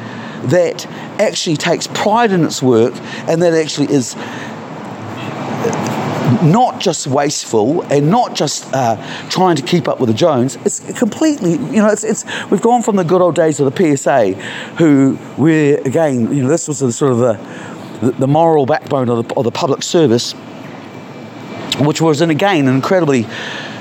that 0.44 0.88
actually 1.20 1.58
takes 1.58 1.88
pride 1.88 2.32
in 2.32 2.44
its 2.44 2.62
work 2.62 2.94
and 3.28 3.42
that 3.42 3.54
actually 3.54 3.92
is 3.94 4.16
not 6.44 6.80
just 6.80 7.08
wasteful 7.08 7.82
and 7.84 8.10
not 8.10 8.36
just 8.36 8.72
uh, 8.74 8.96
trying 9.30 9.56
to 9.56 9.62
keep 9.62 9.88
up 9.88 10.00
with 10.00 10.10
the 10.10 10.14
Jones. 10.14 10.56
It's 10.58 10.80
completely, 10.98 11.54
you 11.54 11.82
know, 11.82 11.88
it's, 11.88 12.04
it's 12.04 12.26
we've 12.50 12.62
gone 12.62 12.84
from 12.84 12.96
the 12.96 13.04
good 13.04 13.22
old 13.22 13.36
days 13.36 13.60
of 13.60 13.74
the 13.74 13.98
PSA, 13.98 14.34
who 14.78 15.18
were 15.38 15.80
again, 15.86 16.34
you 16.34 16.44
know, 16.44 16.50
this 16.50 16.68
was 16.68 16.80
the 16.80 16.92
sort 16.92 17.14
of 17.14 17.20
the, 17.20 18.12
the 18.12 18.28
moral 18.28 18.66
backbone 18.66 19.10
of 19.10 19.28
the, 19.28 19.36
of 19.36 19.44
the 19.44 19.52
public 19.52 19.84
service 19.84 20.36
which 21.80 22.02
was, 22.02 22.22
and 22.22 22.32
again, 22.32 22.68
an 22.68 22.76
incredibly 22.76 23.28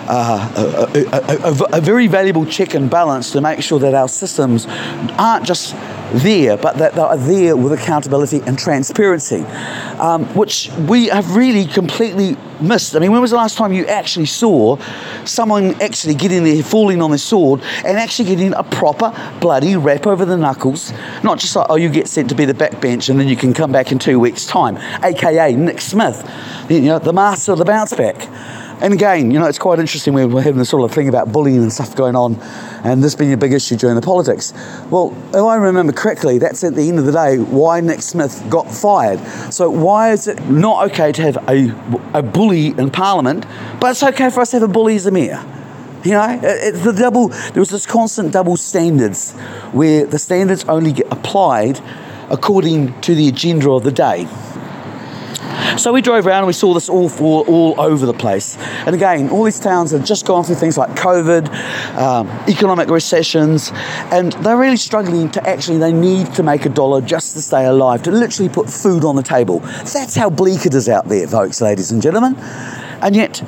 uh, 0.08 0.90
a, 0.94 1.00
a, 1.00 1.52
a, 1.52 1.78
a, 1.78 1.80
very 1.80 2.06
valuable 2.06 2.46
check 2.46 2.74
and 2.74 2.90
balance 2.90 3.32
to 3.32 3.40
make 3.40 3.62
sure 3.62 3.78
that 3.78 3.94
our 3.94 4.08
systems 4.08 4.66
aren't 5.18 5.44
just 5.44 5.74
there, 6.12 6.56
but 6.56 6.76
that 6.78 6.94
they 6.94 7.00
are 7.00 7.16
there 7.16 7.56
with 7.56 7.72
accountability 7.72 8.40
and 8.46 8.58
transparency, 8.58 9.42
um, 9.98 10.24
which 10.34 10.70
we 10.88 11.06
have 11.06 11.34
really 11.34 11.64
completely 11.64 12.36
missed. 12.60 12.94
I 12.94 13.00
mean, 13.00 13.12
when 13.12 13.20
was 13.20 13.30
the 13.30 13.36
last 13.36 13.56
time 13.56 13.72
you 13.72 13.86
actually 13.86 14.26
saw 14.26 14.78
someone 15.24 15.80
actually 15.82 16.14
getting 16.14 16.44
there, 16.44 16.62
falling 16.62 17.02
on 17.02 17.10
their 17.10 17.18
sword, 17.18 17.60
and 17.84 17.98
actually 17.98 18.28
getting 18.28 18.54
a 18.54 18.62
proper 18.62 19.12
bloody 19.40 19.76
rap 19.76 20.06
over 20.06 20.24
the 20.24 20.36
knuckles? 20.36 20.92
Not 21.22 21.38
just 21.38 21.56
like, 21.56 21.66
oh, 21.68 21.76
you 21.76 21.88
get 21.88 22.08
sent 22.08 22.28
to 22.28 22.34
be 22.34 22.44
the 22.44 22.54
backbench 22.54 23.08
and 23.08 23.18
then 23.18 23.28
you 23.28 23.36
can 23.36 23.52
come 23.52 23.72
back 23.72 23.92
in 23.92 23.98
two 23.98 24.20
weeks' 24.20 24.46
time, 24.46 24.78
aka 25.04 25.54
Nick 25.54 25.80
Smith, 25.80 26.28
you 26.70 26.82
know, 26.82 26.98
the 26.98 27.12
master 27.12 27.52
of 27.52 27.58
the 27.58 27.64
bounce 27.64 27.92
back. 27.94 28.16
And 28.78 28.92
again, 28.92 29.30
you 29.30 29.38
know, 29.38 29.46
it's 29.46 29.58
quite 29.58 29.78
interesting. 29.78 30.12
We're 30.12 30.28
having 30.42 30.58
this 30.58 30.68
sort 30.68 30.84
of 30.84 30.94
thing 30.94 31.08
about 31.08 31.32
bullying 31.32 31.62
and 31.62 31.72
stuff 31.72 31.96
going 31.96 32.14
on, 32.14 32.36
and 32.84 33.02
this 33.02 33.14
being 33.14 33.32
a 33.32 33.36
big 33.36 33.54
issue 33.54 33.74
during 33.76 33.96
the 33.96 34.02
politics. 34.02 34.52
Well, 34.90 35.16
if 35.30 35.36
I 35.36 35.56
remember 35.56 35.94
correctly, 35.94 36.36
that's 36.38 36.62
at 36.62 36.74
the 36.74 36.86
end 36.86 36.98
of 36.98 37.06
the 37.06 37.12
day 37.12 37.38
why 37.38 37.80
Nick 37.80 38.02
Smith 38.02 38.44
got 38.50 38.70
fired. 38.70 39.18
So 39.50 39.70
why 39.70 40.12
is 40.12 40.28
it 40.28 40.46
not 40.50 40.90
okay 40.90 41.10
to 41.12 41.22
have 41.22 41.38
a, 41.48 41.74
a 42.12 42.22
bully 42.22 42.68
in 42.68 42.90
Parliament, 42.90 43.46
but 43.80 43.92
it's 43.92 44.02
okay 44.02 44.28
for 44.28 44.40
us 44.40 44.50
to 44.50 44.60
have 44.60 44.68
a 44.68 44.72
bully 44.72 44.96
as 44.96 45.06
a 45.06 45.10
mayor? 45.10 45.42
You 46.04 46.12
know, 46.12 46.40
it's 46.42 46.84
the 46.84 46.92
double. 46.92 47.28
There 47.28 47.60
was 47.60 47.70
this 47.70 47.86
constant 47.86 48.32
double 48.32 48.58
standards, 48.58 49.32
where 49.72 50.04
the 50.04 50.18
standards 50.18 50.64
only 50.64 50.92
get 50.92 51.10
applied 51.10 51.80
according 52.28 53.00
to 53.00 53.14
the 53.14 53.28
agenda 53.28 53.70
of 53.70 53.84
the 53.84 53.92
day. 53.92 54.28
So 55.78 55.92
we 55.92 56.00
drove 56.00 56.26
around 56.26 56.38
and 56.38 56.46
we 56.46 56.52
saw 56.54 56.72
this 56.72 56.88
all 56.88 57.08
for, 57.08 57.44
all 57.46 57.78
over 57.78 58.06
the 58.06 58.14
place. 58.14 58.56
And 58.86 58.94
again, 58.94 59.28
all 59.28 59.44
these 59.44 59.60
towns 59.60 59.90
have 59.90 60.04
just 60.04 60.26
gone 60.26 60.42
through 60.42 60.54
things 60.56 60.78
like 60.78 60.90
COVID, 60.90 61.48
um, 61.96 62.28
economic 62.48 62.88
recessions, 62.88 63.72
and 64.10 64.32
they're 64.34 64.56
really 64.56 64.78
struggling 64.78 65.30
to 65.32 65.48
actually, 65.48 65.78
they 65.78 65.92
need 65.92 66.32
to 66.34 66.42
make 66.42 66.64
a 66.64 66.70
dollar 66.70 67.02
just 67.02 67.34
to 67.34 67.42
stay 67.42 67.66
alive, 67.66 68.02
to 68.04 68.10
literally 68.10 68.48
put 68.48 68.70
food 68.70 69.04
on 69.04 69.16
the 69.16 69.22
table. 69.22 69.60
That's 69.60 70.14
how 70.14 70.30
bleak 70.30 70.64
it 70.64 70.74
is 70.74 70.88
out 70.88 71.08
there, 71.08 71.26
folks, 71.26 71.60
ladies 71.60 71.90
and 71.90 72.00
gentlemen. 72.00 72.36
And 73.02 73.14
yet, 73.14 73.42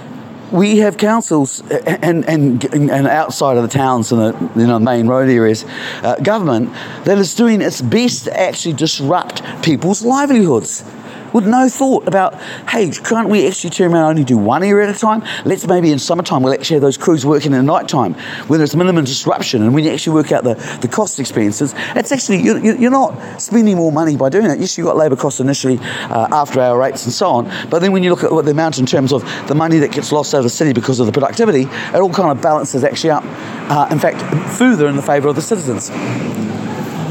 we 0.52 0.78
have 0.78 0.96
councils 0.96 1.60
and, 1.70 2.26
and, 2.28 2.64
and 2.74 2.90
outside 2.90 3.56
of 3.56 3.62
the 3.62 3.68
towns 3.68 4.12
and 4.12 4.20
the 4.20 4.60
you 4.60 4.66
know, 4.66 4.78
main 4.78 5.06
road 5.06 5.28
areas, 5.28 5.64
uh, 6.02 6.16
government 6.16 6.72
that 7.04 7.18
is 7.18 7.34
doing 7.34 7.60
its 7.60 7.80
best 7.80 8.24
to 8.24 8.40
actually 8.40 8.74
disrupt 8.74 9.42
people's 9.62 10.02
livelihoods 10.02 10.84
with 11.32 11.46
no 11.46 11.68
thought 11.68 12.06
about, 12.06 12.34
hey, 12.68 12.90
can't 12.90 13.28
we 13.28 13.46
actually 13.46 13.70
turn 13.70 13.92
around 13.92 14.10
and 14.10 14.10
only 14.10 14.24
do 14.24 14.36
one 14.36 14.62
area 14.62 14.88
at 14.88 14.94
a 14.94 14.98
time? 14.98 15.22
Let's 15.44 15.66
maybe 15.66 15.92
in 15.92 15.98
summertime 15.98 16.42
we'll 16.42 16.54
actually 16.54 16.74
have 16.74 16.82
those 16.82 16.96
crews 16.96 17.24
working 17.24 17.52
in 17.52 17.58
the 17.58 17.62
night 17.62 17.88
time 17.88 18.14
where 18.48 18.58
there's 18.58 18.74
minimum 18.74 19.04
disruption 19.04 19.62
and 19.62 19.74
when 19.74 19.84
you 19.84 19.90
actually 19.90 20.14
work 20.14 20.32
out 20.32 20.44
the, 20.44 20.54
the 20.80 20.88
cost 20.88 21.18
expenses, 21.20 21.74
it's 21.96 22.12
actually, 22.12 22.42
you're, 22.42 22.58
you're 22.58 22.90
not 22.90 23.40
spending 23.40 23.76
more 23.76 23.92
money 23.92 24.16
by 24.16 24.28
doing 24.28 24.46
it. 24.46 24.58
Yes, 24.58 24.76
you've 24.78 24.86
got 24.86 24.96
labour 24.96 25.16
costs 25.16 25.40
initially 25.40 25.78
uh, 25.80 26.28
after 26.30 26.60
hour 26.60 26.78
rates 26.78 27.04
and 27.04 27.12
so 27.12 27.28
on, 27.28 27.44
but 27.70 27.80
then 27.80 27.92
when 27.92 28.02
you 28.02 28.10
look 28.10 28.24
at 28.24 28.32
what 28.32 28.44
the 28.44 28.50
amount 28.50 28.78
in 28.78 28.86
terms 28.86 29.12
of 29.12 29.22
the 29.48 29.54
money 29.54 29.78
that 29.78 29.92
gets 29.92 30.12
lost 30.12 30.34
out 30.34 30.38
of 30.38 30.44
the 30.44 30.50
city 30.50 30.72
because 30.72 31.00
of 31.00 31.06
the 31.06 31.12
productivity, 31.12 31.62
it 31.62 31.96
all 31.96 32.12
kind 32.12 32.30
of 32.30 32.42
balances 32.42 32.84
actually 32.84 33.10
up, 33.10 33.24
uh, 33.70 33.88
in 33.90 33.98
fact, 33.98 34.20
further 34.56 34.88
in 34.88 34.96
the 34.96 35.02
favour 35.02 35.28
of 35.28 35.36
the 35.36 35.42
citizens. 35.42 35.90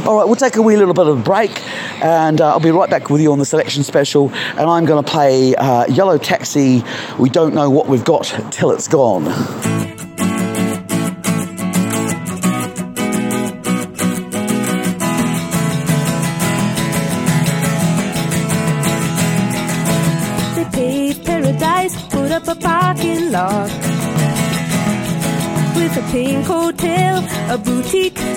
All 0.08 0.16
right, 0.16 0.26
we'll 0.26 0.38
take 0.38 0.56
a 0.56 0.62
wee 0.62 0.78
little 0.78 0.94
bit 0.94 1.06
of 1.06 1.20
a 1.20 1.22
break 1.22 1.62
and 2.02 2.40
uh, 2.40 2.52
I'll 2.52 2.62
be 2.62 2.72
right 2.72 2.90
back 2.90 3.10
with 3.10 3.20
you 3.20 3.34
on 3.34 3.40
the 3.40 3.46
selection 3.46 3.84
special. 3.84 4.32
And 4.32 4.62
I'm 4.62 4.86
going 4.86 5.04
to 5.04 5.12
play 5.12 5.54
uh, 5.54 5.86
Yellow 5.88 6.18
Taxi. 6.18 6.82
We 7.20 7.30
don't 7.30 7.54
know 7.54 7.70
what 7.70 7.88
we've 7.90 8.06
got 8.06 8.34
till 8.50 8.72
it's 8.72 8.88
gone. 8.88 9.26
a 22.50 22.56
parking 22.56 23.30
lot 23.30 23.70
with 25.76 25.98
a 25.98 26.10
pink 26.12 26.46
hotel, 26.46 27.18
a 27.50 27.58
boutique, 27.58 28.37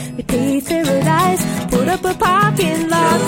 We 0.17 0.23
paved 0.23 0.67
paradise, 0.67 1.43
put 1.69 1.87
up 1.87 2.03
a 2.03 2.13
parking 2.13 2.89
lot. 2.89 3.21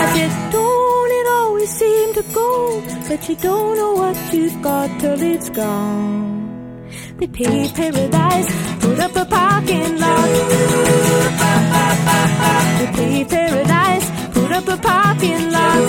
I 0.00 0.04
said, 0.14 0.52
don't 0.52 1.10
it 1.10 1.26
always 1.28 1.70
seem 1.70 2.14
to 2.14 2.22
go 2.32 2.80
that 3.08 3.28
you 3.28 3.36
don't 3.36 3.76
know 3.76 3.92
what 3.92 4.16
you've 4.32 4.62
got 4.62 4.88
till 4.98 5.20
it's 5.20 5.50
gone. 5.50 6.88
They 7.18 7.26
paved 7.26 7.74
paradise, 7.74 8.48
put 8.80 8.98
up 8.98 9.14
a 9.14 9.24
parking 9.26 9.98
lot. 9.98 10.28
They 12.78 12.86
paved 12.96 13.30
paradise, 13.30 14.06
put 14.32 14.52
up 14.52 14.68
a 14.68 14.76
parking 14.78 15.50
lot. 15.50 15.82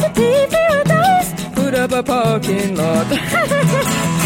They 0.00 0.10
paved 0.20 0.52
paradise, 0.52 1.52
put 1.54 1.74
up 1.74 1.92
a 1.92 2.02
parking 2.02 2.76
lot. 2.76 4.16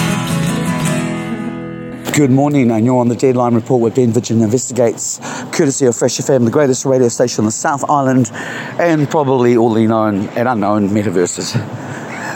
Good 2.17 2.31
morning, 2.31 2.71
and 2.71 2.87
you're 2.87 3.01
on 3.01 3.09
the 3.09 3.17
Deadline 3.17 3.57
Report 3.57 3.81
where 3.81 3.91
Ben 3.91 4.13
Vidgen 4.13 4.41
investigates, 4.41 5.19
courtesy 5.51 5.87
of 5.87 5.97
Fresh 5.97 6.19
FM, 6.19 6.45
the 6.45 6.51
greatest 6.53 6.85
radio 6.85 7.09
station 7.09 7.41
on 7.41 7.47
the 7.47 7.51
South 7.51 7.83
Island, 7.91 8.31
and 8.79 9.11
probably 9.11 9.57
all 9.57 9.75
the 9.75 9.85
known 9.85 10.29
and 10.29 10.47
unknown 10.47 10.91
metaverses. 10.91 11.59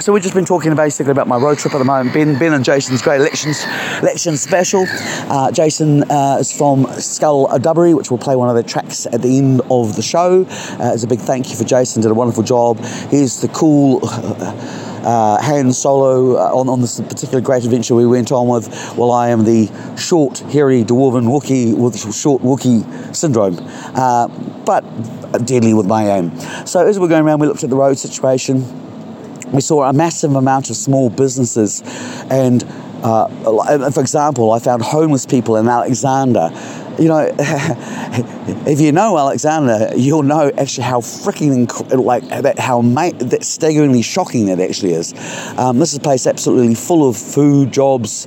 So 0.03 0.13
we've 0.13 0.23
just 0.23 0.35
been 0.35 0.45
talking 0.45 0.75
basically 0.75 1.13
about 1.13 1.29
my 1.29 1.37
road 1.37 1.59
trip 1.59 1.75
at 1.75 1.79
the 1.79 1.85
moment. 1.85 2.13
Ben, 2.13 2.37
Ben 2.41 2.55
and 2.55 2.65
Jason's 2.65 3.03
great 3.03 3.21
elections 3.21 3.63
election 4.03 4.37
special. 4.37 4.85
Uh, 4.89 5.53
Jason 5.53 6.03
uh, 6.11 6.39
is 6.41 6.53
from 6.53 6.85
Skullduggery, 6.99 7.95
which 7.95 8.11
will 8.11 8.19
play 8.19 8.35
one 8.35 8.49
of 8.49 8.57
their 8.57 8.65
tracks 8.65 9.07
at 9.07 9.23
the 9.23 9.39
end 9.39 9.61
of 9.71 9.95
the 9.95 10.03
show. 10.03 10.45
Uh, 10.45 10.91
it's 10.93 11.05
a 11.05 11.07
big 11.07 11.21
thank 11.21 11.51
you 11.51 11.57
for 11.57 11.63
Jason. 11.63 12.03
Did 12.03 12.11
a 12.11 12.15
wonderful 12.15 12.43
job. 12.43 12.79
Here's 13.11 13.41
the 13.41 13.49
cool 13.49 14.01
uh, 15.09 15.41
Han 15.41 15.73
Solo 15.73 16.37
uh, 16.37 16.55
on, 16.55 16.69
on 16.69 16.83
this 16.83 17.00
particular 17.00 17.41
great 17.41 17.65
adventure 17.65 17.95
we 17.95 18.07
went 18.07 18.31
on 18.31 18.47
with. 18.47 18.69
Well, 18.97 19.11
I 19.11 19.31
am 19.31 19.45
the 19.45 19.71
short, 19.97 20.41
hairy 20.41 20.85
dwarven 20.85 21.25
Wookiee 21.25 21.75
with 21.75 21.97
short 22.15 22.43
Wookiee 22.43 23.17
syndrome, 23.17 23.57
uh, 23.95 24.29
but 24.67 24.83
deadly 25.47 25.73
with 25.73 25.87
my 25.87 26.11
aim. 26.11 26.38
So 26.67 26.87
as 26.87 26.99
we're 26.99 27.09
going 27.09 27.25
around, 27.25 27.41
we 27.41 27.47
looked 27.47 27.65
at 27.65 27.71
the 27.71 27.77
road 27.77 27.99
situation. 27.99 28.67
We 29.50 29.62
saw 29.62 29.88
a 29.88 29.95
massive 29.95 30.35
amount 30.35 30.69
of 30.69 30.77
small 30.77 31.09
businesses 31.09 31.83
and 32.31 32.62
uh, 33.03 33.91
for 33.93 34.00
example, 34.00 34.53
I 34.53 34.59
found 34.59 34.83
homeless 34.83 35.25
people 35.25 35.57
in 35.57 35.69
Alexandra. 35.69 36.50
You 36.99 37.09
know, 37.09 37.33
if 38.67 38.81
you 38.81 38.90
know 38.90 39.17
Alexandra, 39.17 39.97
you'll 39.97 40.25
know 40.25 40.50
actually 40.59 40.85
how 40.85 41.00
freaking 41.00 41.69
like 42.05 42.28
that 42.28 42.59
how 42.59 42.81
ma- 42.81 43.11
that 43.11 43.45
staggeringly 43.45 44.02
shocking 44.02 44.47
that 44.47 44.59
actually 44.59 44.95
is. 44.95 45.14
Um, 45.57 45.78
this 45.78 45.93
is 45.93 45.99
a 45.99 46.00
place 46.00 46.26
absolutely 46.26 46.75
full 46.75 47.09
of 47.09 47.17
food, 47.17 47.73
jobs. 47.73 48.26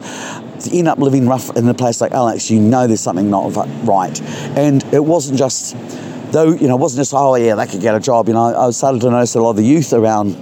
To 0.62 0.78
end 0.78 0.88
up 0.88 1.00
living 1.00 1.28
rough 1.28 1.56
in 1.58 1.68
a 1.68 1.74
place 1.74 2.00
like 2.00 2.12
Alex, 2.12 2.50
you 2.50 2.60
know 2.60 2.88
there's 2.88 3.02
something 3.02 3.30
not 3.30 3.56
right, 3.84 4.22
and 4.56 4.84
it 4.94 5.04
wasn't 5.04 5.38
just 5.38 5.76
though. 6.32 6.52
You 6.52 6.68
know, 6.68 6.76
it 6.76 6.80
wasn't 6.80 7.02
just 7.02 7.14
oh 7.14 7.36
yeah 7.36 7.56
they 7.56 7.68
could 7.68 7.82
get 7.82 7.96
a 7.96 8.00
job. 8.00 8.28
You 8.28 8.36
know, 8.36 8.56
I 8.56 8.72
started 8.72 9.02
to 9.02 9.10
notice 9.10 9.36
a 9.36 9.42
lot 9.42 9.52
of 9.52 9.56
the 9.58 9.66
youth 9.66 9.92
around 9.92 10.38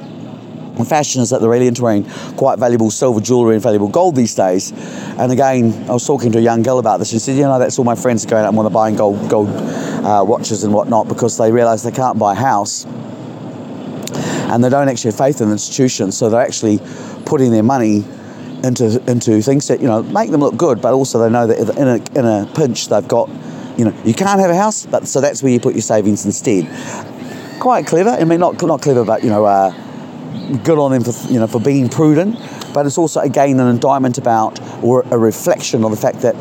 fashion 0.86 1.22
is 1.22 1.30
that 1.30 1.42
they're 1.42 1.50
really 1.50 1.68
into 1.68 1.84
wearing 1.84 2.04
quite 2.38 2.60
valuable 2.60 2.92
silver 2.92 3.20
jewellery 3.20 3.56
and 3.56 3.64
valuable 3.64 3.88
gold 3.88 4.16
these 4.16 4.36
days. 4.36 4.72
And 5.18 5.32
again, 5.32 5.74
I 5.90 5.94
was 5.94 6.06
talking 6.06 6.32
to 6.34 6.38
a 6.38 6.42
young 6.42 6.64
girl 6.64 6.80
about 6.80 6.98
this. 7.00 7.10
She 7.10 7.20
said, 7.20 7.36
you 7.36 7.44
know, 7.44 7.60
that's 7.60 7.78
all 7.80 7.86
my 7.86 7.96
friends 7.96 8.26
are 8.26 8.30
going 8.30 8.44
out 8.44 8.50
and 8.50 8.58
want 8.58 8.68
to 8.68 8.74
buy 8.74 8.92
gold, 8.92 9.30
gold 9.30 9.50
uh, 9.50 10.24
watches 10.26 10.64
and 10.64 10.74
whatnot 10.74 11.08
because 11.08 11.38
they 11.38 11.52
realise 11.52 11.84
they 11.84 11.92
can't 11.92 12.18
buy 12.18 12.34
a 12.34 12.36
house 12.36 12.86
and 14.50 14.64
they 14.64 14.70
don't 14.70 14.90
actually 14.90 15.12
have 15.12 15.18
faith 15.18 15.42
in 15.42 15.52
institutions. 15.52 16.18
So 16.18 16.30
they're 16.30 16.42
actually 16.42 16.80
putting 17.26 17.52
their 17.52 17.64
money 17.64 18.04
into 18.64 19.02
into 19.10 19.42
things 19.42 19.68
that 19.70 19.80
you 19.80 19.88
know 19.88 20.04
make 20.04 20.32
them 20.32 20.42
look 20.42 20.58
good, 20.58 20.82
but 20.82 20.94
also 20.94 21.20
they 21.20 21.30
know 21.30 21.48
that 21.48 21.78
in 21.78 21.88
a, 21.88 22.20
in 22.20 22.26
a 22.26 22.52
pinch 22.54 22.88
they've 22.88 23.08
got, 23.08 23.30
you 23.78 23.86
know, 23.86 23.94
you 24.04 24.14
can't 24.14 24.40
have 24.40 24.50
a 24.50 24.56
house, 24.56 24.86
but 24.86 25.08
so 25.08 25.22
that's 25.22 25.42
where 25.44 25.52
you 25.52 25.60
put 25.60 25.76
your 25.76 25.82
savings 25.82 26.26
instead. 26.26 26.68
Quite 27.60 27.86
clever. 27.88 28.10
I 28.10 28.24
mean, 28.24 28.40
not 28.40 28.62
not 28.64 28.82
clever, 28.82 29.06
but 29.06 29.24
you 29.24 29.30
know. 29.30 29.46
Uh, 29.46 29.86
good 30.64 30.78
on 30.78 30.92
them 30.92 31.04
for 31.04 31.14
you 31.32 31.40
know 31.40 31.48
for 31.48 31.60
being 31.60 31.90
prudent, 31.90 32.38
but 32.74 32.86
it's 32.86 32.98
also 32.98 33.20
again 33.22 33.60
an 33.60 33.68
indictment 33.68 34.18
about 34.18 34.60
or 34.84 35.04
a 35.12 35.18
reflection 35.18 35.84
of 35.84 35.92
the 35.92 35.98
fact 35.98 36.22
that 36.22 36.36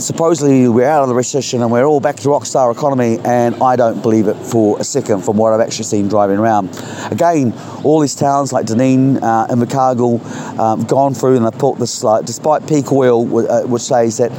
supposedly 0.00 0.68
we're 0.68 0.86
out 0.86 1.02
of 1.02 1.08
the 1.08 1.14
recession 1.14 1.62
and 1.62 1.70
we're 1.70 1.84
all 1.84 2.00
back 2.00 2.16
to 2.16 2.28
rockstar 2.28 2.72
economy, 2.72 3.18
and 3.24 3.54
I 3.62 3.76
don't 3.76 4.02
believe 4.02 4.28
it 4.28 4.34
for 4.34 4.78
a 4.80 4.84
second 4.84 5.24
from 5.24 5.36
what 5.36 5.52
I've 5.52 5.60
actually 5.60 5.84
seen 5.84 6.08
driving 6.08 6.38
around. 6.38 6.70
Again, 7.10 7.52
all 7.84 8.00
these 8.00 8.14
towns 8.14 8.52
like 8.52 8.66
Dunedin 8.66 9.22
uh, 9.22 9.46
and 9.48 9.60
Invercargill 9.60 10.58
um, 10.58 10.84
gone 10.84 11.14
through 11.14 11.36
and 11.36 11.46
they've 11.46 11.58
put 11.58 11.78
this, 11.78 12.02
like, 12.02 12.24
despite 12.24 12.66
peak 12.66 12.90
oil, 12.92 13.48
uh, 13.48 13.62
which 13.66 13.82
says 13.82 14.18
that 14.18 14.30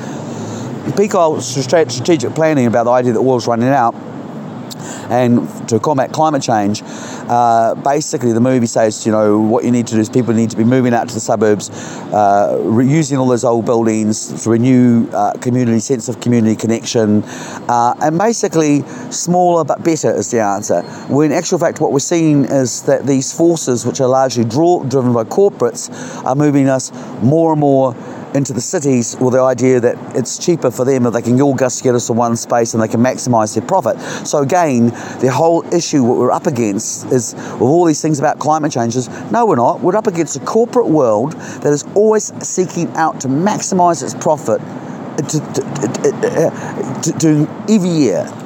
peak 0.98 1.16
oil 1.16 1.42
strategic 1.42 2.34
planning 2.36 2.68
about 2.68 2.84
the 2.84 2.92
idea 2.92 3.14
that 3.14 3.20
oil's 3.20 3.48
running 3.48 3.70
out 3.70 3.96
and 5.10 5.48
to 5.70 5.80
combat 5.80 6.12
climate 6.12 6.42
change, 6.42 6.82
uh, 7.28 7.76
basically 7.76 8.34
the 8.34 8.42
movie 8.42 8.68
says, 8.68 9.06
you 9.06 9.12
know, 9.12 9.40
what 9.40 9.64
you 9.64 9.72
need 9.72 9.88
to 9.88 9.96
do 9.96 10.00
is 10.00 10.10
people 10.10 10.34
need 10.34 10.50
to 10.50 10.58
be 10.58 10.64
moving 10.64 10.94
out 10.94 11.08
to 11.08 11.14
the 11.14 11.20
suburbs, 11.20 11.70
uh, 12.14 12.58
reusing 12.62 13.18
all 13.18 13.28
those 13.28 13.44
old 13.44 13.66
buildings 13.66 14.44
to 14.44 14.50
renew 14.50 15.10
uh, 15.12 15.34
community 15.40 15.80
sense 15.80 16.10
of 16.10 16.20
community 16.20 16.56
connection, 16.56 17.24
uh, 17.70 17.96
and 18.02 18.18
basically 18.18 18.82
smaller 19.12 19.64
but 19.64 19.84
better 19.84 20.14
is 20.14 20.32
the 20.32 20.42
answer. 20.42 20.82
When 21.10 21.32
in 21.32 21.38
actual 21.38 21.60
fact, 21.60 21.82
what 21.82 21.92
we're 21.92 22.00
seeing 22.00 22.46
is 22.46 22.84
that 22.84 23.06
these 23.06 23.36
forces, 23.36 23.86
which 23.86 24.02
are 24.02 24.08
largely 24.08 24.46
draw, 24.46 24.84
driven 24.84 25.14
by 25.14 25.24
corporates, 25.24 25.90
are 26.26 26.36
moving 26.36 26.70
us 26.70 26.92
more 27.22 27.52
and 27.52 27.60
more 27.60 27.94
into 28.36 28.54
the 28.54 28.62
cities 28.62 29.16
with 29.20 29.34
the 29.34 29.42
idea 29.42 29.80
that 29.80 29.96
it's 30.16 30.38
cheaper 30.38 30.70
for 30.70 30.86
them 30.86 31.06
if 31.06 31.14
they 31.14 31.22
can 31.22 31.40
all 31.42 31.56
just 31.56 31.84
get 31.84 31.96
us 31.96 32.10
in 32.10 32.16
one 32.16 32.36
space 32.36 32.74
and 32.74 32.84
they 32.84 32.88
can 32.88 33.02
maximise 33.02 33.56
their 33.56 33.66
profit. 33.66 34.00
So 34.28 34.40
again, 34.40 34.88
the 35.20 35.32
whole 35.34 35.66
issue 35.74 36.04
what 36.04 36.18
we're 36.18 36.32
up 36.32 36.46
against 36.46 37.06
is 37.08 37.34
with 37.34 37.62
all 37.62 37.86
these 37.86 38.02
things 38.02 38.20
about 38.20 38.40
climate 38.40 38.72
change 38.72 38.96
is 38.96 39.08
no 39.32 39.46
we're 39.46 39.56
not. 39.56 39.80
We're 39.80 39.96
up 39.96 40.08
against 40.08 40.36
a 40.36 40.42
corporate 40.42 40.88
world 40.88 41.32
that 41.32 41.72
is 41.72 41.84
always 41.96 42.34
seeking 42.46 42.90
out 42.96 43.22
to 43.22 43.28
maximise 43.28 44.04
its 44.04 44.14
profit 44.14 44.60
to, 45.18 45.24
to, 45.24 45.62
to, 47.04 47.20
to 47.20 47.74
every 47.74 47.90
year. 47.90 48.45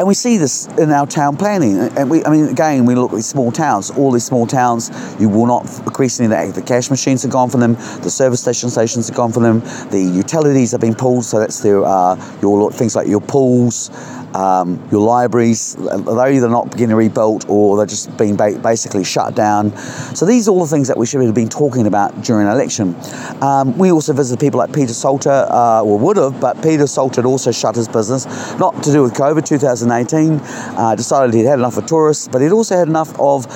And 0.00 0.08
we 0.08 0.14
see 0.14 0.38
this 0.38 0.66
in 0.78 0.90
our 0.92 1.06
town 1.06 1.36
planning. 1.36 1.78
And 1.78 2.08
we, 2.08 2.24
I 2.24 2.30
mean, 2.30 2.46
again, 2.46 2.86
we 2.86 2.94
look 2.94 3.12
at 3.12 3.22
small 3.22 3.52
towns. 3.52 3.90
All 3.90 4.10
these 4.10 4.24
small 4.24 4.46
towns, 4.46 4.90
you 5.20 5.28
will 5.28 5.44
not 5.44 5.66
increasingly 5.80 6.34
the, 6.34 6.52
the 6.52 6.62
cash 6.62 6.88
machines 6.88 7.20
have 7.22 7.30
gone 7.30 7.50
from 7.50 7.60
them, 7.60 7.74
the 7.74 8.08
service 8.08 8.40
station 8.40 8.70
stations 8.70 9.08
have 9.08 9.16
gone 9.18 9.30
from 9.30 9.42
them, 9.42 9.60
the 9.90 10.00
utilities 10.00 10.72
have 10.72 10.80
been 10.80 10.94
pulled. 10.94 11.26
So 11.26 11.38
that's 11.38 11.60
their 11.60 11.84
uh, 11.84 12.16
your 12.40 12.72
things 12.72 12.96
like 12.96 13.08
your 13.08 13.20
pools, 13.20 13.90
um, 14.34 14.82
your 14.90 15.00
libraries. 15.00 15.74
They're 15.76 16.32
either 16.32 16.48
not 16.48 16.76
getting 16.76 16.94
rebuilt 16.94 17.48
or 17.48 17.76
they're 17.76 17.86
just 17.86 18.16
being 18.16 18.36
ba- 18.36 18.58
basically 18.62 19.04
shut 19.04 19.34
down. 19.34 19.76
So 20.14 20.26
these 20.26 20.48
are 20.48 20.52
all 20.52 20.60
the 20.60 20.70
things 20.70 20.88
that 20.88 20.96
we 20.96 21.06
should 21.06 21.22
have 21.22 21.34
been 21.34 21.48
talking 21.48 21.86
about 21.86 22.22
during 22.22 22.46
election. 22.46 22.94
Um, 23.42 23.76
we 23.78 23.90
also 23.90 24.12
visited 24.12 24.40
people 24.40 24.58
like 24.58 24.72
Peter 24.72 24.94
Salter, 24.94 25.46
uh, 25.50 25.82
or 25.82 25.98
would 25.98 26.16
have, 26.16 26.40
but 26.40 26.62
Peter 26.62 26.86
Salter 26.86 27.22
had 27.22 27.26
also 27.26 27.50
shut 27.52 27.76
his 27.76 27.88
business, 27.88 28.26
not 28.58 28.82
to 28.82 28.92
do 28.92 29.02
with 29.02 29.14
COVID 29.14 29.44
2018. 29.44 30.40
Uh, 30.40 30.94
decided 30.94 31.34
he'd 31.34 31.44
had 31.44 31.58
enough 31.58 31.76
of 31.76 31.86
tourists, 31.86 32.28
but 32.28 32.40
he'd 32.40 32.52
also 32.52 32.76
had 32.76 32.88
enough 32.88 33.18
of 33.18 33.50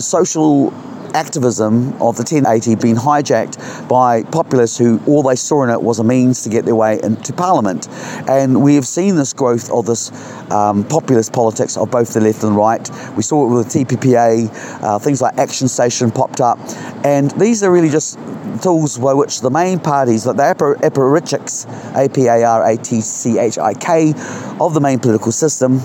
social 0.00 0.72
activism 1.14 1.92
of 2.02 2.16
the 2.16 2.22
1080 2.22 2.74
being 2.76 2.96
hijacked 2.96 3.88
by 3.88 4.22
populists 4.24 4.76
who 4.76 5.00
all 5.06 5.22
they 5.22 5.36
saw 5.36 5.62
in 5.62 5.70
it 5.70 5.80
was 5.80 5.98
a 5.98 6.04
means 6.04 6.42
to 6.42 6.48
get 6.48 6.64
their 6.64 6.74
way 6.74 7.00
into 7.02 7.32
parliament. 7.32 7.88
And 8.28 8.62
we 8.62 8.74
have 8.74 8.86
seen 8.86 9.16
this 9.16 9.32
growth 9.32 9.70
of 9.70 9.86
this 9.86 10.10
um, 10.50 10.84
populist 10.84 11.32
politics 11.32 11.76
of 11.76 11.90
both 11.90 12.12
the 12.12 12.20
left 12.20 12.42
and 12.42 12.52
the 12.52 12.58
right. 12.58 12.90
We 13.16 13.22
saw 13.22 13.46
it 13.46 13.54
with 13.54 13.72
the 13.72 13.84
TPPA, 13.84 14.82
uh, 14.82 14.98
things 14.98 15.22
like 15.22 15.38
Action 15.38 15.68
Station 15.68 16.10
popped 16.10 16.40
up. 16.40 16.58
And 17.04 17.30
these 17.32 17.62
are 17.62 17.70
really 17.70 17.90
just 17.90 18.18
tools 18.62 18.98
by 18.98 19.14
which 19.14 19.40
the 19.40 19.50
main 19.50 19.78
parties, 19.78 20.26
like 20.26 20.36
the 20.36 20.42
apparatchiks, 20.42 21.66
A 21.96 22.08
P 22.08 22.26
A 22.26 22.44
R 22.44 22.70
A 22.70 22.76
T 22.76 23.00
C 23.00 23.38
H 23.38 23.58
I 23.58 23.74
K, 23.74 24.12
of 24.60 24.74
the 24.74 24.80
main 24.80 24.98
political 24.98 25.32
system, 25.32 25.80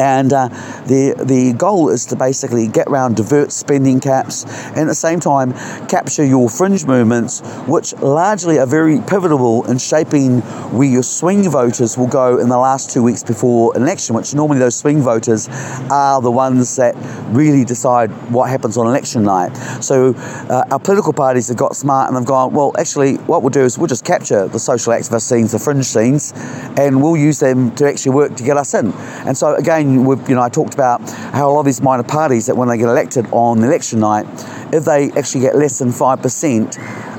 and 0.00 0.32
uh, 0.32 0.48
the 0.86 1.14
the 1.24 1.52
goal 1.56 1.88
is 1.88 2.06
to 2.06 2.16
basically 2.16 2.68
get 2.68 2.86
around 2.88 3.16
divert 3.16 3.52
spending 3.52 4.00
caps 4.00 4.44
and 4.68 4.78
at 4.78 4.86
the 4.86 4.94
same 4.94 5.20
time 5.20 5.52
capture 5.88 6.24
your 6.24 6.48
fringe 6.48 6.86
movements 6.86 7.40
which 7.66 7.92
largely 7.94 8.58
are 8.58 8.66
very 8.66 9.00
pivotal 9.00 9.64
in 9.70 9.78
shaping 9.78 10.40
where 10.70 10.88
your 10.88 11.02
swing 11.02 11.48
voters 11.50 11.96
will 11.96 12.06
go 12.06 12.38
in 12.38 12.48
the 12.48 12.58
last 12.58 12.90
two 12.90 13.02
weeks 13.02 13.22
before 13.22 13.76
an 13.76 13.82
election 13.82 14.14
which 14.14 14.34
normally 14.34 14.58
those 14.58 14.76
swing 14.76 15.02
voters 15.02 15.48
are 15.90 16.20
the 16.20 16.30
ones 16.30 16.76
that 16.76 16.94
really 17.30 17.64
decide 17.64 18.10
what 18.30 18.48
happens 18.48 18.76
on 18.76 18.86
election 18.86 19.22
night. 19.22 19.54
So 19.82 20.14
uh, 20.16 20.64
our 20.70 20.78
political 20.78 21.12
parties 21.12 21.48
have 21.48 21.56
got 21.56 21.76
smart 21.76 22.08
and 22.08 22.16
they've 22.16 22.26
gone 22.26 22.52
well 22.52 22.72
actually 22.78 23.16
what 23.16 23.42
we'll 23.42 23.50
do 23.50 23.62
is 23.62 23.78
we'll 23.78 23.86
just 23.86 24.04
capture 24.04 24.48
the 24.48 24.58
social 24.58 24.92
activist 24.92 25.22
scenes 25.22 25.52
the 25.52 25.58
fringe 25.58 25.84
scenes 25.84 26.32
and 26.76 27.02
we'll 27.02 27.16
use 27.16 27.40
them 27.40 27.74
to 27.76 27.88
actually 27.88 28.12
work 28.12 28.34
to 28.36 28.44
get 28.44 28.56
us 28.56 28.74
in. 28.74 28.92
And 29.26 29.36
so 29.36 29.54
again 29.54 29.87
you 29.92 30.34
know, 30.34 30.42
I 30.42 30.48
talked 30.48 30.74
about 30.74 31.08
how 31.10 31.48
a 31.48 31.52
lot 31.52 31.60
of 31.60 31.66
these 31.66 31.80
minor 31.80 32.02
parties 32.02 32.46
that 32.46 32.56
when 32.56 32.68
they 32.68 32.78
get 32.78 32.88
elected 32.88 33.26
on 33.32 33.62
election 33.62 34.00
night, 34.00 34.26
if 34.72 34.84
they 34.84 35.10
actually 35.12 35.40
get 35.40 35.56
less 35.56 35.78
than 35.78 35.92
five 35.92 36.22
percent, 36.22 36.78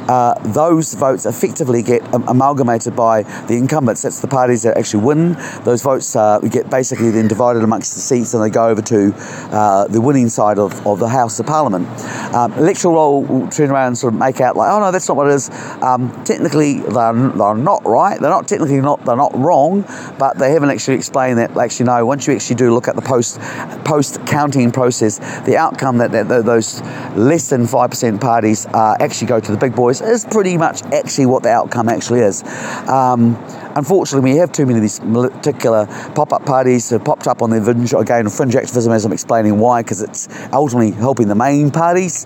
uh, 0.10 0.34
those 0.54 0.96
votes 0.96 1.26
effectively 1.26 1.84
get 1.84 2.02
amalgamated 2.14 2.96
by 2.96 3.22
the 3.48 3.56
incumbents. 3.56 4.02
That's 4.02 4.22
the 4.22 4.28
parties 4.28 4.64
that 4.64 4.76
actually 4.76 5.04
win. 5.04 5.34
Those 5.64 5.84
votes 5.84 6.16
uh, 6.16 6.40
get 6.40 6.70
basically 6.70 7.12
then 7.12 7.28
divided 7.28 7.64
amongst 7.64 7.94
the 7.94 8.00
seats 8.00 8.34
and 8.34 8.44
they 8.44 8.50
go 8.50 8.68
over 8.68 8.82
to 8.82 9.14
uh, 9.52 9.88
the 9.88 10.02
winning 10.02 10.30
side 10.30 10.58
of, 10.58 10.86
of 10.88 10.98
the 10.98 11.08
House 11.08 11.40
of 11.40 11.46
Parliament. 11.46 11.88
Um, 12.34 12.52
electoral 12.54 12.96
roll 12.96 13.24
will 13.24 13.48
turn 13.50 13.70
around 13.70 13.88
and 13.88 13.98
sort 13.98 14.14
of 14.14 14.20
make 14.20 14.42
out 14.42 14.56
like, 14.58 14.72
oh 14.72 14.80
no, 14.80 14.92
that's 14.92 15.08
not 15.08 15.16
what 15.16 15.28
it 15.28 15.34
is. 15.34 15.50
Um, 15.84 16.10
technically, 16.24 16.80
they're, 16.80 17.14
they're 17.14 17.56
not 17.56 17.86
right. 17.86 18.20
They're 18.20 18.30
not 18.32 18.48
technically 18.48 18.82
not 18.82 19.06
they're 19.06 19.16
not 19.16 19.36
wrong, 19.36 19.86
but 20.18 20.40
they 20.40 20.52
haven't 20.52 20.72
actually 20.72 20.98
explained 20.98 21.38
that. 21.38 21.56
Actually, 21.56 21.86
no. 21.86 22.06
Once 22.06 22.26
you 22.26 22.34
actually 22.34 22.56
do 22.56 22.74
look 22.74 22.88
at 22.88 22.96
the 22.96 23.02
post 23.02 23.40
post 23.86 24.26
counting 24.26 24.72
process, 24.72 25.20
the 25.46 25.56
outcome 25.56 26.00
that, 26.00 26.12
that, 26.12 26.28
that 26.30 26.46
those 26.46 26.82
less 27.16 27.50
than 27.50 27.68
five 27.68 27.92
percent 27.92 28.20
parties 28.20 28.66
uh, 28.68 28.96
actually 29.00 29.28
go 29.28 29.40
to 29.40 29.52
the 29.52 29.58
big 29.58 29.76
boys 29.76 29.99
is 30.02 30.26
pretty 30.26 30.58
much 30.58 30.84
actually 30.84 31.26
what 31.26 31.44
the 31.44 31.50
outcome 31.50 31.90
actually 31.90 32.22
is. 32.22 32.44
Um, 32.88 33.36
unfortunately, 33.76 34.32
we 34.32 34.38
have 34.38 34.52
too 34.52 34.66
many 34.66 34.78
of 34.78 34.82
these 34.82 35.00
particular 35.00 35.86
pop-up 36.16 36.46
parties 36.46 36.90
that 36.90 37.04
popped 37.06 37.28
up 37.28 37.42
on 37.42 37.50
the 37.50 37.62
fringe, 37.62 37.94
again, 37.94 38.30
fringe 38.30 38.56
activism, 38.56 38.92
as 38.92 39.06
I'm 39.06 39.12
explaining 39.12 39.60
why, 39.60 39.82
because 39.82 40.02
it's 40.02 40.28
ultimately 40.52 40.92
helping 40.92 41.28
the 41.28 41.36
main 41.36 41.72
parties. 41.72 42.26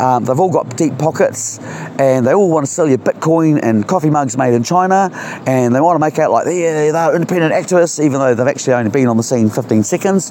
Um, 0.00 0.24
they've 0.24 0.38
all 0.38 0.50
got 0.50 0.76
deep 0.76 0.98
pockets, 0.98 1.58
and 1.98 2.26
they 2.26 2.34
all 2.34 2.50
want 2.50 2.66
to 2.66 2.72
sell 2.72 2.88
you 2.88 2.98
Bitcoin 2.98 3.60
and 3.62 3.86
coffee 3.86 4.10
mugs 4.10 4.36
made 4.36 4.54
in 4.54 4.62
China, 4.62 5.10
and 5.46 5.74
they 5.74 5.80
want 5.80 5.96
to 5.96 6.00
make 6.00 6.18
out 6.18 6.30
like 6.30 6.44
they're, 6.44 6.92
they're 6.92 7.14
independent 7.14 7.52
activists, 7.52 8.02
even 8.04 8.20
though 8.20 8.34
they've 8.34 8.46
actually 8.46 8.74
only 8.74 8.90
been 8.90 9.08
on 9.08 9.16
the 9.16 9.22
scene 9.22 9.50
15 9.50 9.82
seconds. 9.82 10.30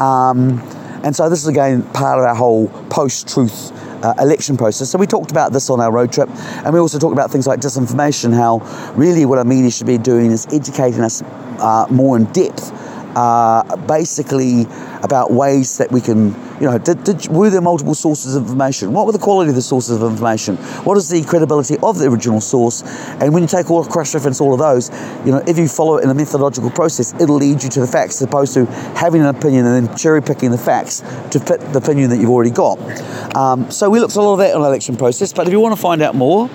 Um, 0.00 0.62
and 1.04 1.14
so 1.14 1.28
this 1.28 1.42
is 1.42 1.48
again 1.48 1.82
part 1.92 2.18
of 2.18 2.24
our 2.24 2.34
whole 2.34 2.68
post-truth 2.90 3.72
uh, 4.04 4.14
election 4.18 4.56
process. 4.56 4.90
So 4.90 4.98
we 4.98 5.06
talked 5.06 5.30
about 5.30 5.52
this 5.52 5.70
on 5.70 5.80
our 5.80 5.92
road 5.92 6.12
trip, 6.12 6.28
and 6.64 6.72
we 6.72 6.80
also 6.80 6.98
talked 6.98 7.12
about 7.12 7.30
things 7.30 7.46
like 7.46 7.60
disinformation. 7.60 8.32
How 8.34 8.58
really 8.94 9.26
what 9.26 9.38
our 9.38 9.44
media 9.44 9.70
should 9.70 9.86
be 9.86 9.98
doing 9.98 10.30
is 10.30 10.46
educating 10.52 11.00
us 11.00 11.22
uh, 11.22 11.86
more 11.90 12.16
in 12.16 12.24
depth. 12.32 12.72
Uh, 13.16 13.76
basically, 13.86 14.66
about 15.02 15.32
ways 15.32 15.78
that 15.78 15.90
we 15.90 16.00
can, 16.00 16.28
you 16.60 16.66
know, 16.66 16.78
did, 16.78 17.02
did, 17.04 17.26
were 17.28 17.50
there 17.50 17.60
multiple 17.60 17.94
sources 17.94 18.36
of 18.36 18.44
information? 18.44 18.92
What 18.92 19.06
were 19.06 19.12
the 19.12 19.18
quality 19.18 19.50
of 19.50 19.56
the 19.56 19.62
sources 19.62 20.00
of 20.00 20.08
information? 20.08 20.56
What 20.84 20.96
is 20.96 21.08
the 21.08 21.22
credibility 21.24 21.76
of 21.82 21.98
the 21.98 22.06
original 22.06 22.40
source? 22.40 22.82
And 23.20 23.32
when 23.32 23.42
you 23.42 23.48
take 23.48 23.70
all 23.70 23.84
cross 23.84 24.14
reference 24.14 24.40
all 24.40 24.52
of 24.52 24.58
those, 24.58 24.90
you 25.24 25.32
know, 25.32 25.42
if 25.46 25.58
you 25.58 25.68
follow 25.68 25.96
it 25.96 26.04
in 26.04 26.10
a 26.10 26.14
methodological 26.14 26.70
process, 26.70 27.14
it'll 27.20 27.36
lead 27.36 27.62
you 27.62 27.68
to 27.70 27.80
the 27.80 27.86
facts 27.86 28.16
as 28.16 28.28
opposed 28.28 28.54
to 28.54 28.66
having 28.94 29.22
an 29.22 29.28
opinion 29.28 29.66
and 29.66 29.86
then 29.86 29.96
cherry 29.96 30.22
picking 30.22 30.50
the 30.50 30.58
facts 30.58 31.00
to 31.30 31.40
fit 31.40 31.60
the 31.72 31.78
opinion 31.78 32.10
that 32.10 32.18
you've 32.18 32.30
already 32.30 32.50
got. 32.50 32.78
Um, 33.34 33.70
so 33.70 33.88
we 33.88 34.00
looked 34.00 34.12
at 34.12 34.18
a 34.18 34.22
lot 34.22 34.34
of 34.34 34.38
that 34.40 34.54
in 34.54 34.56
election 34.56 34.96
process. 34.96 35.32
But 35.32 35.46
if 35.46 35.52
you 35.52 35.60
want 35.60 35.74
to 35.74 35.80
find 35.80 36.02
out 36.02 36.14
more, 36.14 36.48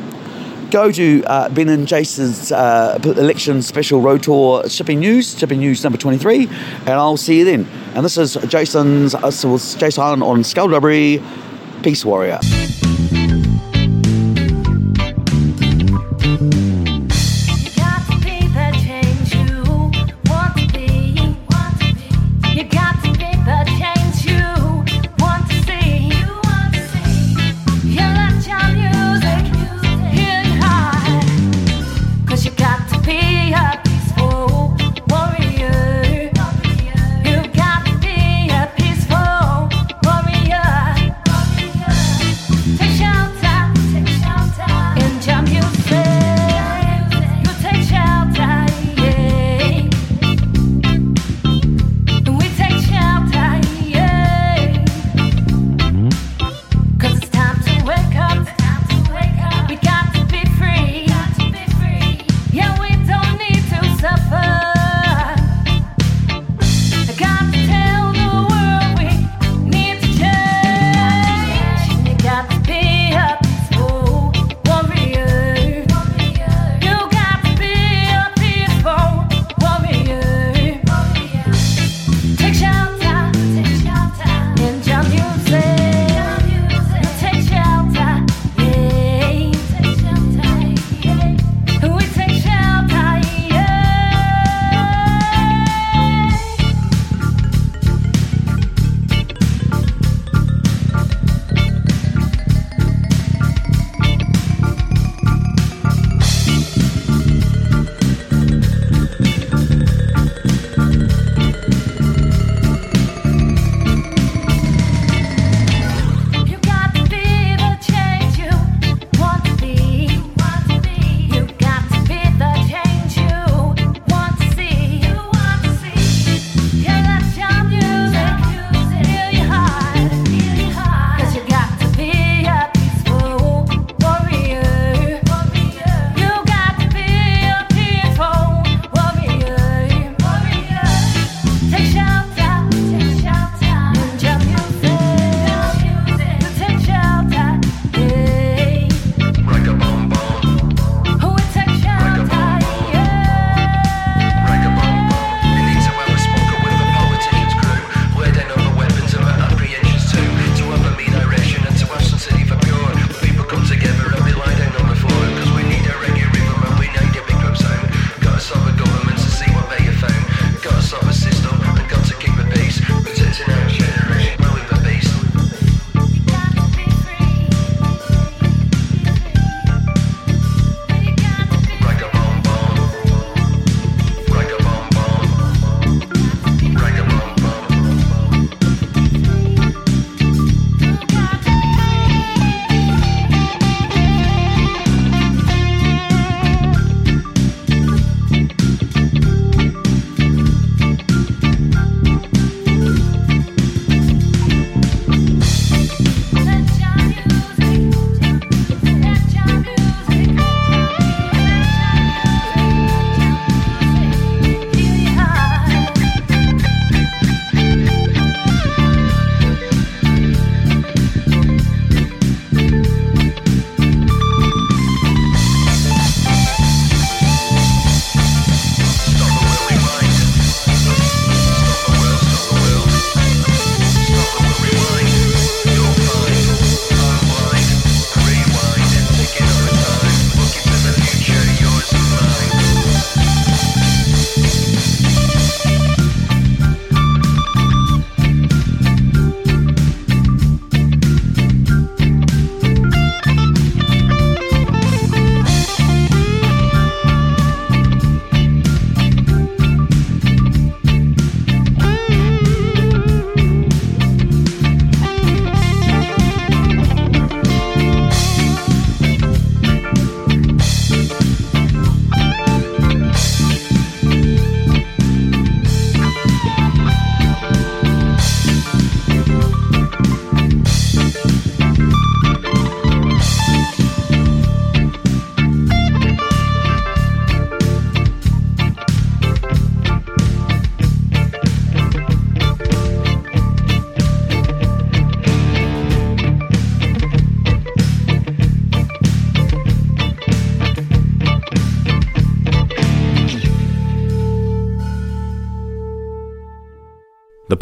go 0.71 0.91
to 0.91 1.23
uh, 1.25 1.49
Ben 1.49 1.69
and 1.69 1.87
Jason's 1.87 2.51
uh, 2.51 2.99
election 3.03 3.61
special 3.61 4.01
road 4.01 4.23
tour 4.23 4.67
shipping 4.69 4.99
news, 4.99 5.37
shipping 5.37 5.59
news 5.59 5.83
number 5.83 5.97
23, 5.97 6.47
and 6.47 6.89
I'll 6.89 7.17
see 7.17 7.39
you 7.39 7.45
then. 7.45 7.67
And 7.95 8.05
this 8.05 8.17
is 8.17 8.35
Jason's, 8.47 9.15
uh, 9.15 9.31
so 9.31 9.57
Jason 9.57 10.01
Harlan 10.01 10.21
on 10.21 10.43
Skullduggery, 10.43 11.21
Peace 11.83 12.03
Warrior. 12.03 12.39